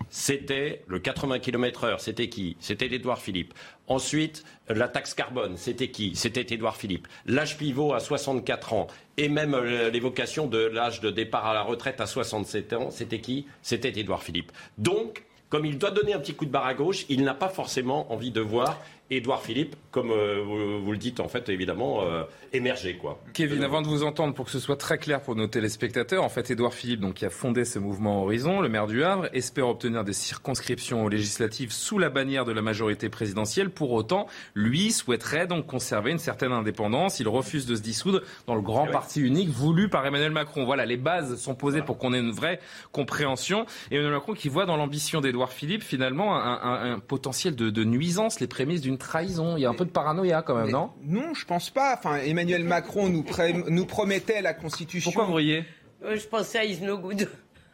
[0.09, 1.97] c'était le 80 km/h.
[1.97, 2.57] C'était qui?
[2.59, 3.55] C'était Édouard Philippe.
[3.87, 6.11] Ensuite, la taxe carbone, c'était qui?
[6.15, 7.07] C'était Édouard Philippe.
[7.25, 8.85] L'âge pivot à 64 ans
[9.17, 13.19] et même euh, l'évocation de l'âge de départ à la retraite à 67 ans, c'était
[13.19, 13.47] qui?
[13.63, 14.51] C'était Édouard Philippe.
[14.77, 17.49] Donc, comme il doit donner un petit coup de barre à gauche, il n'a pas
[17.49, 18.79] forcément envie de voir
[19.11, 23.19] Édouard Philippe, comme euh, vous, vous le dites en fait évidemment, euh, émerger quoi.
[23.33, 26.29] Kevin, avant de vous entendre, pour que ce soit très clair pour nos téléspectateurs, en
[26.29, 29.67] fait, Édouard Philippe, donc, qui a fondé ce mouvement Horizon, le maire du Havre, espère
[29.67, 33.71] obtenir des circonscriptions législatives sous la bannière de la majorité présidentielle.
[33.71, 37.19] Pour autant, lui souhaiterait donc conserver une certaine indépendance.
[37.19, 38.93] Il refuse de se dissoudre dans le grand Eh ouais.
[38.93, 40.65] parti unique voulu par Emmanuel Macron.
[40.65, 42.59] Voilà, les bases sont posées pour qu'on ait une vraie
[42.91, 43.65] compréhension.
[43.89, 47.71] Et Emmanuel Macron qui voit dans l'ambition d'Édouard Philippe finalement un, un- un potentiel de,
[47.71, 49.57] de nuisance, les prémices d'une trahison.
[49.57, 50.91] Il y a un peu de paranoïa quand même, Mais non?
[51.03, 51.95] Non, je pense pas.
[51.97, 55.11] Enfin, Emmanuel Macron nous, promettait la Constitution.
[55.11, 55.65] Pourquoi vous riez?
[56.05, 57.27] Euh, Je pensais à Is No Good.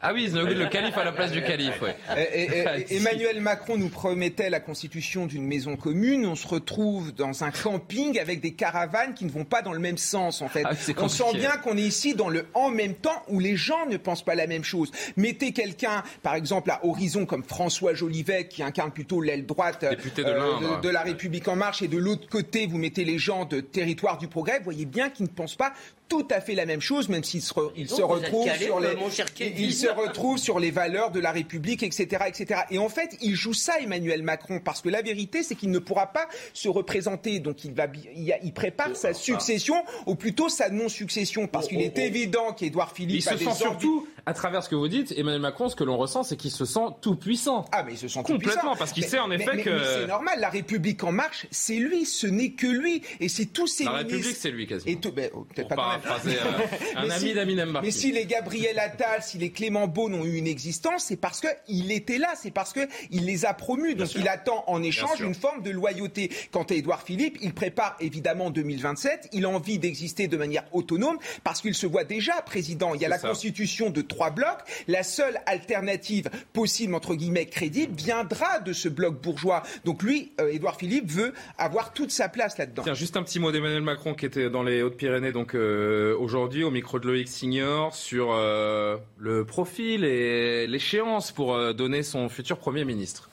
[0.08, 1.96] Ah oui, le, calife à la place du calife, ouais.
[2.16, 2.98] Et- et- et- Allez-y.
[2.98, 6.26] Emmanuel Macron nous promettait la constitution d'une maison commune.
[6.28, 9.80] On se retrouve dans un camping avec des caravanes qui ne vont pas dans le
[9.80, 10.64] même sens, en fait.
[10.66, 13.86] Ah, on sent bien qu'on est ici dans le en même temps où les gens
[13.88, 14.92] ne pensent pas la même chose.
[15.18, 19.96] Mettez quelqu'un, par exemple, à Horizon comme François Jolivet, qui incarne plutôt l'aile droite euh,
[19.96, 23.46] de de, de la République en marche, et de l'autre côté, vous mettez les gens
[23.46, 24.60] de Territoire du Progrès.
[24.60, 25.74] Vous voyez bien qu'ils ne pensent pas
[26.08, 28.94] tout à fait la même chose, même s'ils se, re- donc, se calé, sur euh,
[29.40, 32.62] les, ils se retrouvent sur les valeurs de la République, etc., etc.
[32.72, 35.80] Et en fait, il joue ça, Emmanuel Macron, parce que la vérité, c'est qu'il ne
[35.80, 37.40] pourra pas se représenter.
[37.40, 41.98] Donc, il va, il, il prépare sa succession, ou plutôt sa non-succession, parce qu'il est
[41.98, 45.12] évident qu'Édouard Il Philippe se a des sent surtout, à travers ce que vous dites,
[45.18, 47.66] Emmanuel Macron, ce que l'on ressent, c'est qu'il se sent tout puissant.
[47.72, 48.76] Ah, mais ils se sentent Complètement, tout-puissants.
[48.78, 51.48] parce qu'il sait en mais- effet mais- que- mais c'est normal, la République en marche,
[51.52, 53.02] c'est lui, ce n'est que lui.
[53.20, 54.92] Et c'est tous ces La ministres- République, c'est lui quasiment.
[54.92, 55.95] Et tout, ben, oh, peut-être pas.
[56.00, 57.86] Paraphraser euh, un Mais ami si- d'Aminem Barki.
[57.88, 61.42] Mais si les Gabriel Attal, si les Clément Beaune ont eu une existence, c'est parce
[61.42, 63.96] qu'il était là, c'est parce qu'il les a promus.
[63.96, 66.30] Donc il attend en échange une forme de loyauté.
[66.52, 69.30] Quant à Édouard Philippe, il prépare évidemment 2027.
[69.34, 72.94] Il a envie d'exister de manière autonome parce qu'il se voit déjà président.
[72.94, 73.28] Il y a la ça.
[73.30, 74.60] constitution de trois blocs.
[74.88, 79.64] La seule alternative possible, entre guillemets, crédible, viendra de ce bloc bourgeois.
[79.84, 82.84] Donc lui, euh, Édouard Philippe, veut avoir toute sa place là-dedans.
[82.84, 85.85] Tiens, juste un petit mot d'Emmanuel Macron qui était dans les Hautes-Pyrénées donc euh,
[86.20, 92.04] aujourd'hui au micro de Loïc Signor sur euh, le profil et l'échéance pour euh, donner
[92.04, 93.30] son futur Premier ministre.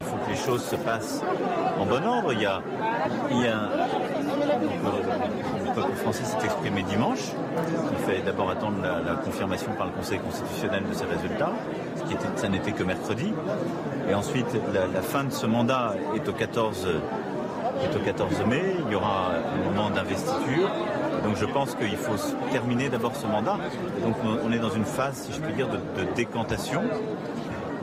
[0.00, 1.22] Il faut que les choses se passent
[1.78, 2.32] en bon ordre.
[2.32, 2.62] Il y a,
[3.30, 3.70] il y a
[5.66, 7.32] le peuple français s'est exprimé dimanche.
[7.92, 11.52] Il fait d'abord attendre la, confirmation par le Conseil constitutionnel de ses résultats,
[11.96, 13.32] ce qui était, ça n'était que mercredi.
[14.08, 16.88] Et ensuite, la, fin de ce mandat est au 14
[17.84, 18.62] est au 14 mai.
[18.86, 20.70] Il y aura un moment d'investiture.
[21.26, 22.14] Donc je pense qu'il faut
[22.52, 23.58] terminer d'abord ce mandat.
[24.04, 25.78] Donc on- est dans une phase, si je puis dire, de,
[26.14, 26.82] décantation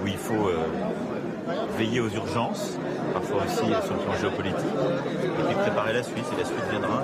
[0.01, 0.59] où il faut euh,
[1.77, 2.77] veiller aux urgences,
[3.13, 6.25] parfois aussi sur le plan géopolitique, et puis préparer la suite.
[6.33, 7.03] Et la suite viendra.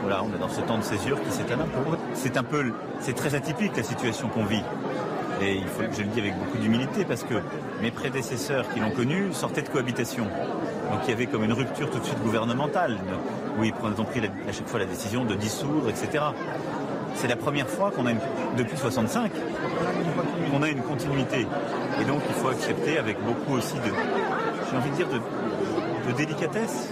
[0.00, 1.96] Voilà, on est dans ce temps de césure qui s'étale un peu.
[2.14, 4.62] C'est un peu, c'est très atypique la situation qu'on vit.
[5.42, 7.34] Et il faut je le dis avec beaucoup d'humilité parce que
[7.82, 10.26] mes prédécesseurs qui l'ont connu sortaient de cohabitation.
[10.90, 12.98] Donc il y avait comme une rupture tout de suite gouvernementale,
[13.58, 16.24] où ils ont pris à chaque fois la décision de dissoudre, etc.
[17.14, 18.20] C'est la première fois qu'on a, une-
[18.56, 19.32] depuis 65,
[20.50, 21.46] qu'on a une continuité.
[22.00, 23.90] Et donc il faut accepter avec beaucoup aussi de,
[24.70, 25.18] j'ai envie de dire, de,
[26.12, 26.90] de délicatesse.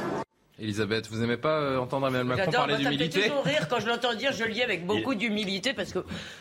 [0.59, 3.87] Elisabeth, vous n'aimez pas euh, entendre Emmanuel Macron J'adore, parler d'humilité toujours rire quand je
[3.89, 5.99] l'entends dire, je le lis avec beaucoup d'humilité parce que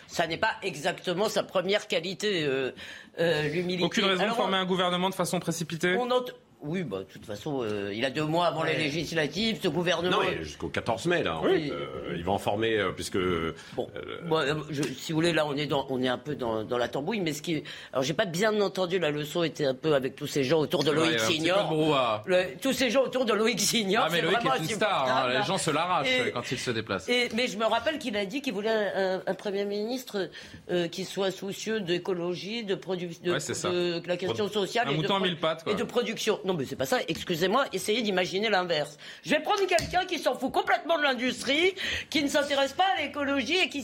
[0.07, 2.71] ça n'est pas exactement sa première qualité, euh,
[3.19, 3.83] euh, l'humilité.
[3.83, 5.97] Aucune raison Alors, de former un gouvernement de façon précipitée?
[5.99, 6.09] On
[6.61, 10.17] Oui, bah, de toute façon, euh, il a deux mois avant les législatives, ce gouvernement.
[10.17, 11.37] Non, mais jusqu'au 14 mai, là.
[11.37, 11.67] en Oui.
[11.67, 13.17] fait, euh, il va en former, euh, puisque.
[13.75, 13.87] Bon,
[14.69, 16.87] je- si vous voulez, là, on est, dans, on est un peu dans, dans la
[16.87, 17.63] tambouille, mais ce qui.
[17.93, 20.83] Alors, j'ai pas bien entendu, la leçon était un peu avec tous ces gens autour
[20.83, 22.23] de Loïc Signor.
[22.25, 24.05] Le- tous ces gens autour de Loïc Signor.
[24.07, 27.07] Ah mais Loïc est une star, hein, les gens se l'arrachent quand il se déplace.
[27.09, 30.29] Et, mais je me rappelle qu'il a dit qu'il voulait un, un Premier ministre
[30.91, 35.15] qui soit soucieux d'écologie, de, production, de, Ouais, la question sociale Un et, de mouton
[35.15, 35.73] à pro- mille pattes, quoi.
[35.73, 36.39] et de production.
[36.45, 36.99] Non, mais c'est pas ça.
[37.07, 38.97] Excusez-moi, essayez d'imaginer l'inverse.
[39.25, 41.73] Je vais prendre quelqu'un qui s'en fout complètement de l'industrie,
[42.11, 43.83] qui ne s'intéresse pas à l'écologie et qui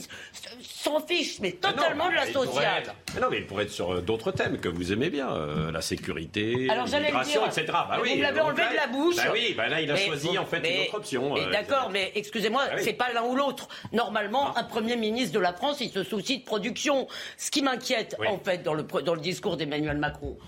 [0.62, 2.82] s'en fiche, mais totalement de la sociale.
[2.84, 5.30] être- Mais non, mais il pourrait être sur euh, d'autres thèmes que vous aimez bien,
[5.34, 7.64] euh, la sécurité, l'immigration, etc.
[7.68, 9.16] Bah oui, vous l'avez donc enlevé de la bouche.
[9.16, 11.36] Bah oui, bah là, il a Mais choisi en fait mais- une autre option.
[11.36, 12.82] euh, D'accord, mais excusez-moi, Ah oui.
[12.84, 13.66] c'est pas l'un ou l'autre.
[13.92, 17.08] Normalement, un Premier ministre de la France, il se soucie de production.
[17.36, 18.28] Ce qui m'inquiète, Oui.
[18.28, 20.38] en fait, dans le, dans le discours d'Emmanuel Macron,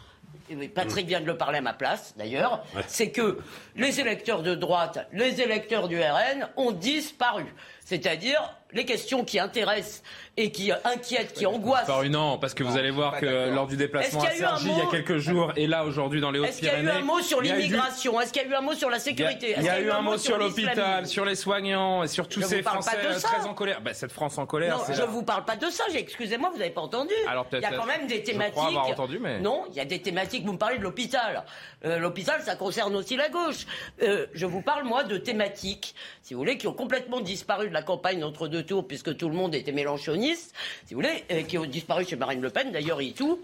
[0.74, 2.82] Patrick vient de le parler à ma place, d'ailleurs, Ouais.
[2.86, 3.38] c'est que
[3.76, 7.44] les électeurs de droite, les électeurs du RN ont disparu.
[7.84, 10.02] C'est-à-dire les questions qui intéressent
[10.36, 11.86] et qui inquiètent, qui angoissent.
[11.86, 14.78] Par une an, parce que vous allez voir que lors du déplacement à Cergy il
[14.78, 17.00] y a quelques jours et là aujourd'hui dans les Est-ce qu'il y a eu Hautes-Pyrénées,
[17.02, 18.20] un mot sur l'immigration?
[18.20, 19.50] Est-ce qu'il y a eu un mot sur la sécurité?
[19.52, 22.42] Est-ce il y a eu un mot sur l'hôpital, sur les soignants et sur tous
[22.42, 23.80] ces Français euh, très en colère.
[23.80, 25.84] Bah, cette France en colère, Non, je la- vous parle pas de ça.
[25.92, 27.12] j'ai- Excusez-moi, vous n'avez pas entendu.
[27.28, 28.58] Alors, Il y a quand même des je crois thématiques.
[28.58, 30.44] avoir entendu, mais- Non, il y a des thématiques.
[30.44, 31.44] Vous me parlez de l'hôpital.
[31.84, 33.66] Euh, l'hôpital, ça concerne aussi la gauche.
[34.02, 37.74] Euh, je vous parle moi de thématiques, si vous voulez, qui ont complètement disparu de
[37.74, 41.44] la campagne d'entre deux tours, puisque tout le monde était mélanchoniste, si vous voulez, et
[41.44, 43.40] qui ont disparu chez Marine Le Pen, d'ailleurs et tout,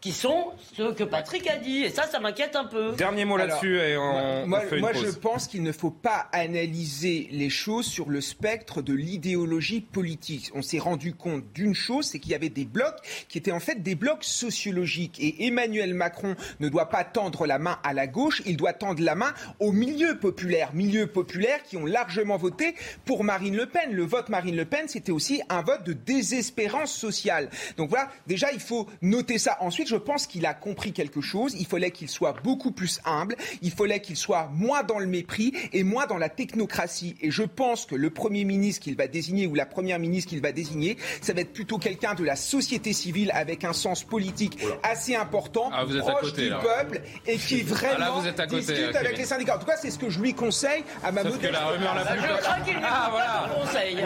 [0.00, 1.82] qui sont ceux que Patrick a dit.
[1.82, 2.92] Et ça, ça m'inquiète un peu.
[2.92, 5.04] Dernier mot là-dessus et on, Moi, on fait une moi, pause.
[5.04, 10.50] je pense qu'il ne faut pas analyser les choses sur le spectre de l'idéologie politique.
[10.54, 12.96] On s'est rendu compte d'une chose, c'est qu'il y avait des blocs
[13.28, 15.18] qui étaient en fait des blocs sociologiques.
[15.20, 19.02] Et Emmanuel Macron ne doit pas tendre la main à la gauche, il doit tendre
[19.02, 20.70] la main aux milieux populaires.
[20.74, 23.92] Milieux populaires qui ont largement voté pour Marine Le Pen.
[23.92, 27.48] Le vote Marine Le Pen, c'était aussi un vote de désespérance sociale.
[27.76, 29.56] Donc voilà, déjà, il faut noter ça.
[29.60, 31.54] Ensuite, je pense qu'il a compris quelque chose.
[31.58, 33.36] Il fallait qu'il soit beaucoup plus humble.
[33.62, 37.16] Il fallait qu'il soit moins dans le mépris et moins dans la technocratie.
[37.22, 40.42] Et je pense que le Premier ministre qu'il va désigner ou la Première ministre qu'il
[40.42, 44.58] va désigner, ça va être plutôt quelqu'un de la société civile avec un sens politique
[44.82, 46.58] assez important, Ah, vous êtes à proche côté, du là.
[46.60, 49.56] peuple et qui vraiment Ah, là, vous êtes à côté, discute euh, avec les syndicats.
[49.56, 51.94] En tout cas, c'est ce que je lui conseille à ma Sauf que la rumeur
[51.94, 53.54] la plus Je crains qu'il n'écoute Ah, voilà.
[53.62, 53.96] conseil.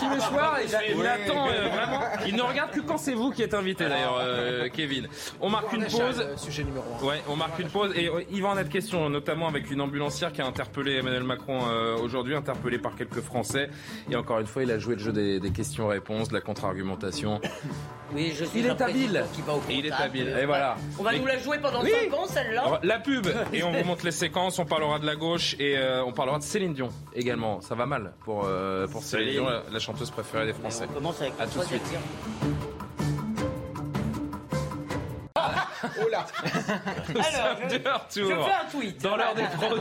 [0.00, 2.00] Il nous regarde tous les soirs et il, il attend euh, vraiment.
[2.26, 5.08] Il ne regarde que quand c'est vous qui êtes invité d'ailleurs, euh, Kevin.
[5.40, 6.24] On marque une pause.
[6.30, 7.04] le Sujet numéro 1.
[7.06, 9.80] Ouais, on marque une pause et euh, il va en être question, notamment avec une
[9.80, 13.68] ambulancière qui a interpellé Emmanuel Macron euh, aujourd'hui, interpellé par quelques Français.
[14.10, 17.40] Et encore une fois, il a joué le jeu des, des questions-réponses, de la contre-argumentation.
[18.12, 19.24] Oui, je suis Il est président habile.
[19.32, 20.00] qui va au Il est contact.
[20.02, 20.36] habile.
[20.42, 20.74] Et voilà.
[20.98, 21.92] On va Mais- nous la jouer pendant Oui.
[22.10, 22.80] 5 ans, celle-là.
[22.82, 24.58] La pub et on vous montre les séquences.
[24.58, 27.60] On parlera de la gauche et euh, on parlera de Céline Dion également.
[27.60, 29.42] Ça va mal pour euh, pour Céline Céline.
[29.42, 30.86] Dion, la, la chanteuse préférée des Français.
[30.90, 31.82] On commence avec À tout de suite.
[35.36, 36.26] Oh là
[37.08, 38.08] Nous Alors, sommes je- de retour.
[38.14, 39.02] Je fais un tweet.
[39.02, 39.76] Dans l'heure des pros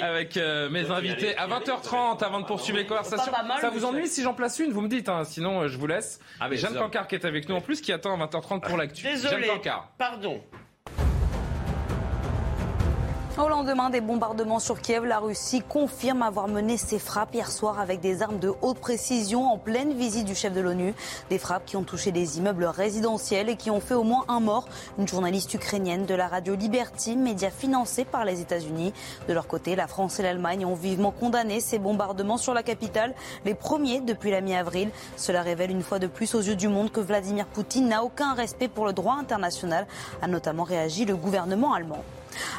[0.02, 3.32] avec euh, mes invités à 20h30 avant de poursuivre les conversations.
[3.32, 4.72] Mal, Ça vous ennuie si j'en place une?
[4.72, 6.20] Vous me dites, hein, sinon euh, je vous laisse.
[6.40, 8.76] Ah, mais Jeanne Cancard qui est avec nous en plus, qui attend à 20h30 pour
[8.76, 9.02] l'actu.
[9.04, 9.44] Désolé.
[9.46, 9.88] Jeanne Cancard.
[9.98, 10.40] Pardon.
[13.38, 17.80] Au lendemain des bombardements sur Kiev, la Russie confirme avoir mené ses frappes hier soir
[17.80, 20.94] avec des armes de haute précision en pleine visite du chef de l'ONU.
[21.30, 24.40] Des frappes qui ont touché des immeubles résidentiels et qui ont fait au moins un
[24.40, 24.68] mort.
[24.98, 28.92] Une journaliste ukrainienne de la radio Liberty, média financé par les États-Unis.
[29.28, 33.14] De leur côté, la France et l'Allemagne ont vivement condamné ces bombardements sur la capitale,
[33.46, 34.90] les premiers depuis la mi-avril.
[35.16, 38.34] Cela révèle une fois de plus aux yeux du monde que Vladimir Poutine n'a aucun
[38.34, 39.86] respect pour le droit international,
[40.20, 42.04] a notamment réagi le gouvernement allemand.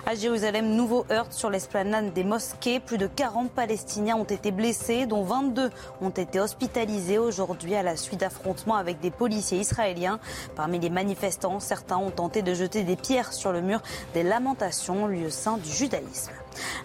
[0.06, 2.80] À Jérusalem, nouveau heurt sur l'esplanade des mosquées.
[2.80, 5.70] Plus de 40 Palestiniens ont été blessés, dont 22
[6.02, 10.20] ont été hospitalisés aujourd'hui à la suite d'affrontements avec des policiers israéliens.
[10.56, 13.82] Parmi les manifestants, certains ont tenté de jeter des pierres sur le mur
[14.14, 16.32] des lamentations, lieu saint du judaïsme.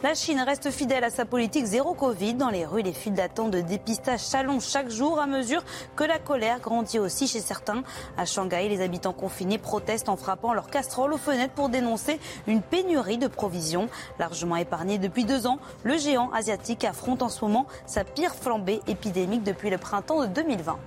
[0.03, 2.35] La Chine reste fidèle à sa politique zéro Covid.
[2.35, 5.65] Dans les rues, les files d'attente de dépistage s'allongent chaque jour à mesure
[5.97, 7.83] que la colère grandit aussi chez certains.
[8.17, 12.63] À Shanghai, les habitants confinés protestent en frappant leurs casseroles aux fenêtres pour dénoncer une
[12.63, 13.89] pénurie de provisions.
[14.19, 18.81] Largement épargné depuis deux ans, le géant asiatique affronte en ce moment sa pire flambée
[18.87, 20.79] épidémique depuis le printemps de 2020.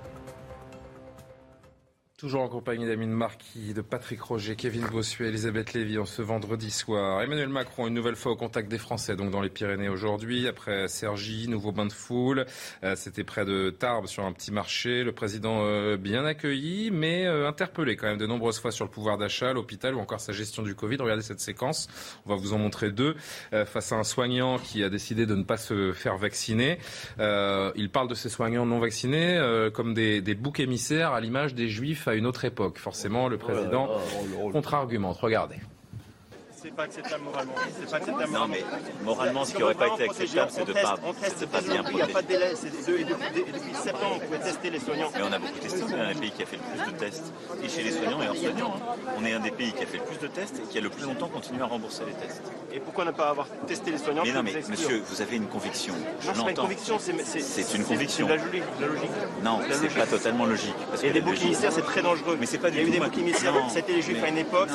[2.22, 6.70] Toujours en compagnie d'Amine Marquis, de Patrick Roger, Kevin Bossuet, Elisabeth Lévy en ce vendredi
[6.70, 7.20] soir.
[7.24, 10.48] Emmanuel Macron, une nouvelle fois au contact des Français, donc dans les Pyrénées aujourd'hui.
[10.48, 12.46] Après Sergi, nouveau bain de foule.
[12.84, 15.04] Euh, C'était près de Tarbes sur un petit marché.
[15.04, 18.92] Le président euh, bien accueilli, mais euh, interpellé quand même de nombreuses fois sur le
[18.92, 20.98] pouvoir d'achat, l'hôpital ou encore sa gestion du Covid.
[20.98, 21.88] Regardez cette séquence.
[22.28, 23.16] On va vous en montrer deux.
[23.66, 26.78] Face à un soignant qui a décidé de ne pas se faire vacciner.
[27.18, 32.08] Il parle de ces soignants non vaccinés comme des boucs émissaires à l'image des juifs
[32.12, 32.78] à une autre époque.
[32.78, 33.90] Forcément, le président
[34.52, 35.18] contre-argumente.
[35.18, 35.58] Regardez.
[36.62, 37.54] C'est pas acceptable moralement.
[37.80, 38.64] C'est pas acceptable Non, mais
[39.04, 41.96] moralement, ce qui n'aurait pas été acceptable, c'est de pas, On teste, pas bien il
[41.96, 42.54] n'y a pas de délai.
[42.56, 45.10] C'est et depuis, et depuis 7 ans, on pouvait tester les soignants.
[45.16, 45.82] Mais on a beaucoup testé.
[45.84, 47.34] On est un des pays qui a fait le plus de tests.
[47.64, 48.96] Et chez les soignants et hors soignants, hein.
[49.18, 50.82] on est un des pays qui a fait le plus de tests et qui a
[50.82, 52.44] le plus longtemps continué à rembourser les tests.
[52.74, 54.24] Et pourquoi ne pas avoir testé les soignants?
[54.24, 55.96] Mais non, mais les monsieur, vous avez une conviction.
[56.20, 56.70] Je l'entends.
[57.28, 58.28] c'est une conviction.
[58.28, 58.64] C'est la logique.
[58.78, 59.10] de la logique.
[59.44, 60.76] Non, c'est pas totalement logique.
[60.90, 62.38] Parce Et que des la boucs émissaires, c'est très dangereux.
[62.40, 64.24] Mais c'est pas Il du y a eu tout des boucs émissaires, c'était les juifs
[64.24, 64.70] à une époque.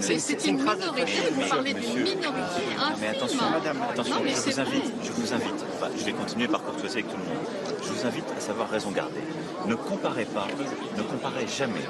[0.00, 0.90] C'est- une trace de
[1.32, 2.62] Vous parlez d'une minorité
[3.00, 6.12] Mais attention, Madame, attention non, mais je vous invite, je vous invite, enfin, je vais
[6.12, 7.44] continuer par courtoisie avec tout le monde.
[7.82, 9.20] Je vous invite à savoir raison garder.
[9.66, 10.46] Ne comparez pas,
[10.96, 11.84] ne comparez jamais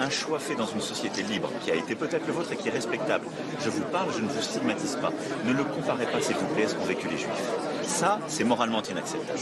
[0.00, 2.68] un choix fait dans une société libre, qui a été peut-être le vôtre et qui
[2.68, 3.26] est respectable.
[3.62, 5.12] Je vous parle, je ne vous stigmatise pas.
[5.44, 7.28] Ne le comparez pas, s'il vous plaît, à ce qu'ont vécu les Juifs.
[7.82, 9.38] Ça, c'est moralement inacceptable.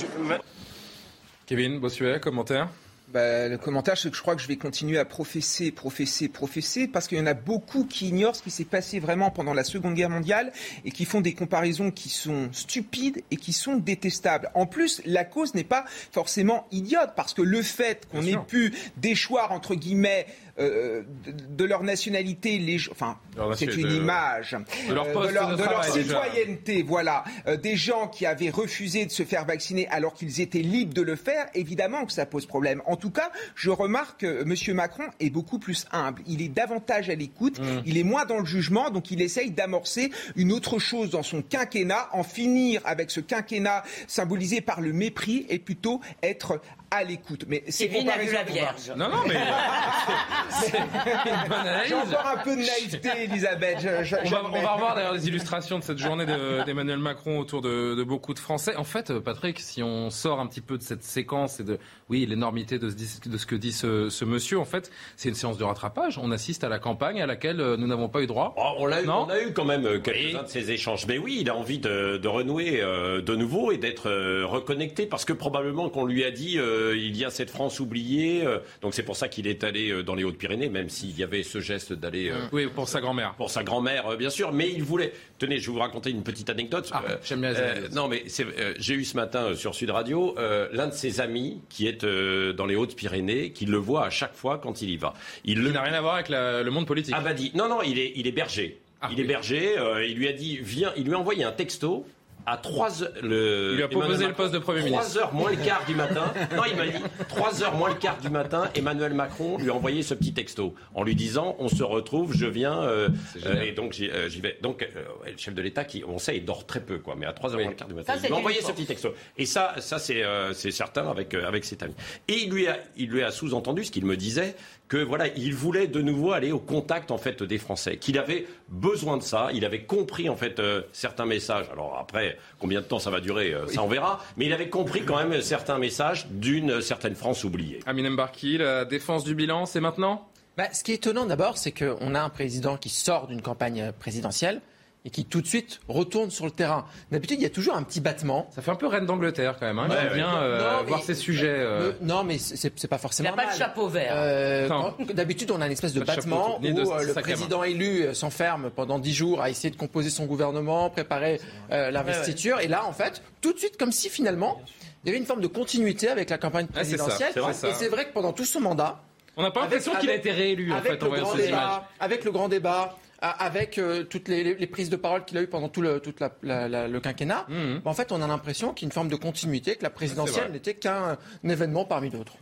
[1.47, 2.69] Kevin Bossuet, commentaire
[3.11, 6.87] Bah, le commentaire, c'est que je crois que je vais continuer à professer, professer, professer,
[6.87, 9.65] parce qu'il y en a beaucoup qui ignorent ce qui s'est passé vraiment pendant la
[9.65, 10.53] Seconde Guerre mondiale
[10.85, 14.51] et qui font des comparaisons qui sont stupides et qui sont détestables.
[14.53, 18.75] En plus, la cause n'est pas forcément idiote, parce que le fait qu'on ait pu
[18.99, 20.27] déchoir, entre guillemets,
[20.59, 23.19] euh, de, de leur nationalité, les, enfin,
[23.57, 24.57] c'est une de- image,
[24.89, 26.23] de leur euh, poste de leur, de de leur travail, déjà.
[26.25, 30.59] citoyenneté, voilà, Euh, des gens qui avaient refusé de se faire vacciner alors qu'ils étaient
[30.61, 32.83] libres de le faire, évidemment que ça pose problème.
[32.87, 34.75] En tout cas, je remarque que M.
[34.77, 36.23] Macron est beaucoup plus humble.
[36.27, 40.11] Il est davantage à l'écoute, il est moins dans le jugement, donc il essaye d'amorcer
[40.37, 45.47] une autre chose dans son quinquennat, en finir avec ce quinquennat symbolisé par le mépris
[45.49, 47.45] et plutôt être à l'écoute.
[47.49, 48.93] Mais ces Kevin a vu la Vierge.
[48.97, 49.35] Non, non, mais
[50.51, 51.89] c'est une bonne analyse.
[51.89, 53.79] J'ai encore un peu de naïveté, Elisabeth.
[53.81, 56.99] Je- je- On va, on va revoir d'ailleurs les illustrations de cette journée de- d'Emmanuel
[56.99, 58.77] Macron autour de, de beaucoup de Français.
[58.77, 61.79] En fait, euh, Patrick, si on sort un petit peu de cette séquence et de,
[62.09, 65.29] oui, l'énormité de, ce dis- de ce que dit ce, ce monsieur, en fait, c'est
[65.29, 66.19] une séance de rattrapage.
[66.19, 68.55] On assiste à la campagne à laquelle euh, nous n'avons pas eu droit.
[68.57, 71.07] Oh, on, l'a eu, on a eu quand même euh, quelques-uns de ces échanges.
[71.07, 75.07] Mais oui, il a envie de, de renouer euh, de nouveau et d'être euh, reconnecté
[75.07, 78.45] parce que probablement qu'on lui a dit euh, il y a cette France oubliée.
[78.47, 81.23] euh, donc c'est pour ça qu'il est allé euh, dans les Hautes-Pyrénées, même s'il y
[81.23, 82.31] avait ce geste d'aller.
[82.31, 83.35] euh, Oui, pour sa grand-mère.
[83.37, 84.53] Pour sa grand-mère, euh, bien sûr.
[84.53, 85.13] Mais il voulait.
[85.39, 86.89] Tenez, je vais vous raconter une petite anecdote.
[86.93, 87.89] Ah, j'aime bien les euh.
[87.93, 91.21] Non, mais euh, j'ai eu ce matin euh, sur Sud Radio euh, l'un de ses
[91.21, 94.91] amis qui est euh, dans les Hautes-Pyrénées, qui le voit à chaque fois quand il
[94.91, 95.15] y va.
[95.45, 97.15] Il le n'a rien à voir avec la- le monde politique.
[97.17, 98.79] Ah bah dit, non, non, il est, il est berger.
[99.01, 99.79] Ah, il est berger.
[99.79, 100.93] euh, il lui a dit, viens.
[100.97, 102.05] Il lui a envoyé un texto.
[102.47, 105.19] À 3 heures, le, Il lui a proposé Emmanuel le poste de Premier 3 ministre.
[105.21, 106.33] heures moins le quart du matin.
[106.57, 108.71] Non, il m'a dit 3 heures moins le quart du matin.
[108.75, 112.47] Emmanuel Macron lui a envoyé ce petit texto en lui disant on se retrouve, je
[112.47, 112.81] viens.
[112.83, 113.09] euh,
[113.45, 114.57] euh, et donc j'y euh, vais.
[114.63, 114.87] Donc euh,
[115.27, 117.51] le chef de l'État qui, on sait, il dort très peu quoi, mais à 3
[117.55, 119.13] heures moins le quart du matin, Ça, il lui a envoyé ce petit texto.
[119.37, 121.93] Et ça, ça c'est euh, c'est certain avec euh, avec cet ami.
[122.29, 124.55] Et il lui a il lui a sous-entendu ce qu'il me disait
[124.89, 128.47] que voilà, il voulait de nouveau aller au contact en fait des Français, qu'il avait
[128.69, 131.67] besoin de ça, il avait compris en fait euh, certains messages.
[131.71, 134.71] Alors après, combien de temps ça va durer, euh, ça on verra, mais il avait
[134.71, 137.81] compris quand même certains messages d'une certaine France oubliée.
[137.87, 140.29] Aminem Barki, la défense du bilan, c'est maintenant?
[140.57, 143.93] Bah, ce qui est étonnant d'abord, c'est qu'on a un président qui sort d'une campagne
[144.01, 144.61] présidentielle
[145.05, 146.85] et qui tout de suite retourne sur le terrain.
[147.13, 148.49] D'habitude, il y a toujours un petit battement.
[148.55, 149.79] Ça fait un peu reine d'Angleterre quand même.
[149.79, 151.47] Hein, Ouais, vient euh, Non, mais- voir ces sujets.
[151.49, 153.55] euh, Le- non, mais c'est pas Il forcément n'y a pas mal.
[153.55, 154.13] de chapeau vert.
[154.15, 154.69] Euh,
[155.15, 158.15] D'habitude, on a une espèce de Pas de chapeau battement où euh, le président élu
[158.15, 162.61] s'enferme pendant dix jours à essayer de composer son gouvernement, préparer euh, l'investiture.
[162.61, 164.61] Et là, en fait, tout de suite, comme si finalement,
[165.05, 167.33] il y avait une forme de continuité avec la campagne ça, présidentielle.
[167.53, 167.69] ça.
[167.69, 169.01] et c'est vrai que pendant tout son mandat,
[169.37, 171.43] On n'a pas l'impression qu'il a été réélu en fait en le voyant grand ces
[171.47, 171.81] débat, images.
[172.01, 175.69] avec le grand débat, avec euh, toutes les, prises de parole qu'il a eues pendant
[175.69, 177.81] tout le, toute la- la- la- le quinquennat, Mhm.
[177.85, 180.53] en fait, on a l'impression qu'il y a une forme de continuité, que la présidentielle
[180.53, 182.35] n'était qu'un un événement parmi d'autres.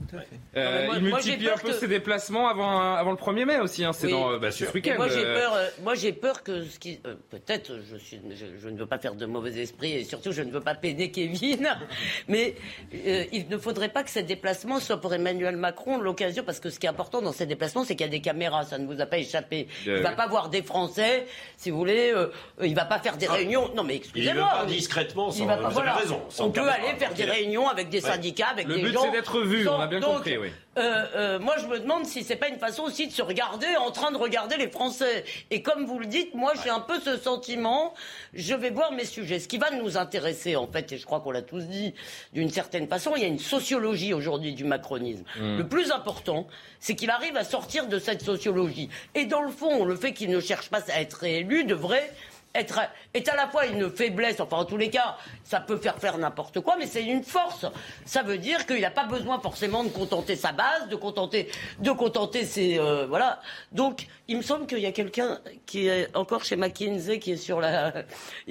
[0.57, 3.85] Euh, il multiplie un peu que- ses déplacements avant, avant le 1er mai aussi.
[3.85, 3.93] Hein.
[3.93, 4.95] C'est Oui, dans euh, bah, ce week-end.
[4.97, 8.21] moi j'ai euh, peur, euh, moi j'ai peur que ce qui, euh, peut-être, je suis,
[8.33, 10.75] je, je ne veux pas faire de mauvais esprit et surtout je ne veux pas
[10.75, 11.69] peiner Kevin,
[12.29, 12.55] mais
[12.95, 16.69] euh, il ne faudrait pas que ces déplacements soient pour Emmanuel Macron l'occasion, parce que
[16.71, 18.87] ce qui est important dans ces déplacements, c'est qu'il y a des caméras, ça ne
[18.87, 19.69] vous a pas échappé.
[19.85, 22.27] Il Euh, ne va pas voir des Français, si vous voulez, euh,
[22.63, 23.71] il va pas faire des réunions.
[23.75, 24.51] Non mais Il y va excusez-moi.
[24.51, 25.95] pas discrètement, Il sans- va vous pas- avez voilà.
[25.95, 26.77] raison, sans On peut caméra.
[26.77, 29.03] aller faire des réunions avec des syndicats, avec Le des but, gens.
[29.05, 30.49] c'est d'être vu, on a bien Donc, compris, oui.
[30.79, 33.67] Euh, euh, moi, je me demande si c'est pas une façon aussi de se regarder
[33.79, 35.25] en train de regarder les Français.
[35.51, 37.95] Et comme vous le dites, moi, j'ai un peu ce sentiment.
[38.35, 39.39] Je vais voir mes sujets.
[39.39, 41.95] Ce qui va nous intéresser, en fait, et je crois qu'on l'a tous dit
[42.33, 45.25] d'une certaine façon, il y a une sociologie aujourd'hui du macronisme.
[45.39, 45.59] Mm.
[45.59, 46.47] Le plus important,
[46.79, 48.91] c'est qu'il arrive à sortir de cette sociologie.
[49.15, 52.13] Et dans le fond, le fait qu'il ne cherche pas à être élu devrait
[52.59, 52.81] être,
[53.15, 56.19] est à la fois une faiblesse, enfin en tous les cas, ça peut faire faire
[56.19, 57.67] n'importe quoi, mais c'est une force.
[58.05, 61.49] Ça veut dire qu'il n'a pas besoin forcément de contenter sa base, de contenter,
[61.79, 63.41] de contenter ses, euh, voilà.
[63.73, 67.37] Donc, il me semble qu'il y a quelqu'un qui est encore chez McKinsey, qui est
[67.37, 67.93] sur la,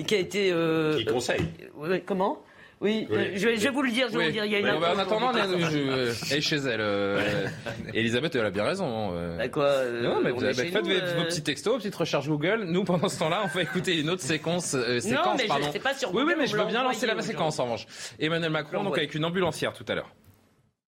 [0.07, 1.45] qui a été, euh, Qui conseille.
[1.83, 2.39] euh, comment?
[2.81, 3.17] Oui, Oui.
[3.17, 4.23] euh, je, vais, je vais vous le dire, je vais Oui.
[4.25, 4.45] vous le dire.
[4.45, 6.81] Il y a une bah, en attendant, elle, je- est chez elle.
[6.81, 7.47] euh,
[7.93, 9.11] Elisabeth, elle a bien raison.
[9.13, 9.37] euh.
[9.37, 11.79] Bah, quoi, non, mais on vous est avez chez fait nous, vos, petits textos, vos
[11.79, 12.65] petites recherches Google.
[12.65, 14.65] Nous, pendant ce temps-là, on va écouter une autre séquence.
[14.99, 15.71] séquence Non, mais je pardon.
[15.71, 17.87] sais pas sur Oui, oui, mais je veux bien l'a lancer la séquence en revanche.
[18.19, 20.11] Emmanuel Macron, donc avec une ambulancière tout à l'heure.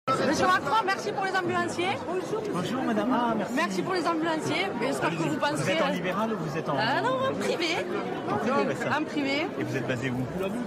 [0.07, 1.97] Monsieur Macron, merci pour les ambulanciers.
[2.07, 2.41] Bonjour.
[2.53, 3.09] Bonjour madame.
[3.13, 3.53] Ah, merci.
[3.55, 4.65] Merci pour les ambulanciers.
[4.81, 5.73] J'espère que vous Vous penserez.
[5.73, 6.75] êtes en libéral ou vous êtes en...
[6.79, 7.75] Ah non, en privé.
[8.39, 8.99] privé, ça.
[8.99, 9.47] En privé.
[9.59, 10.15] Et vous êtes basé où?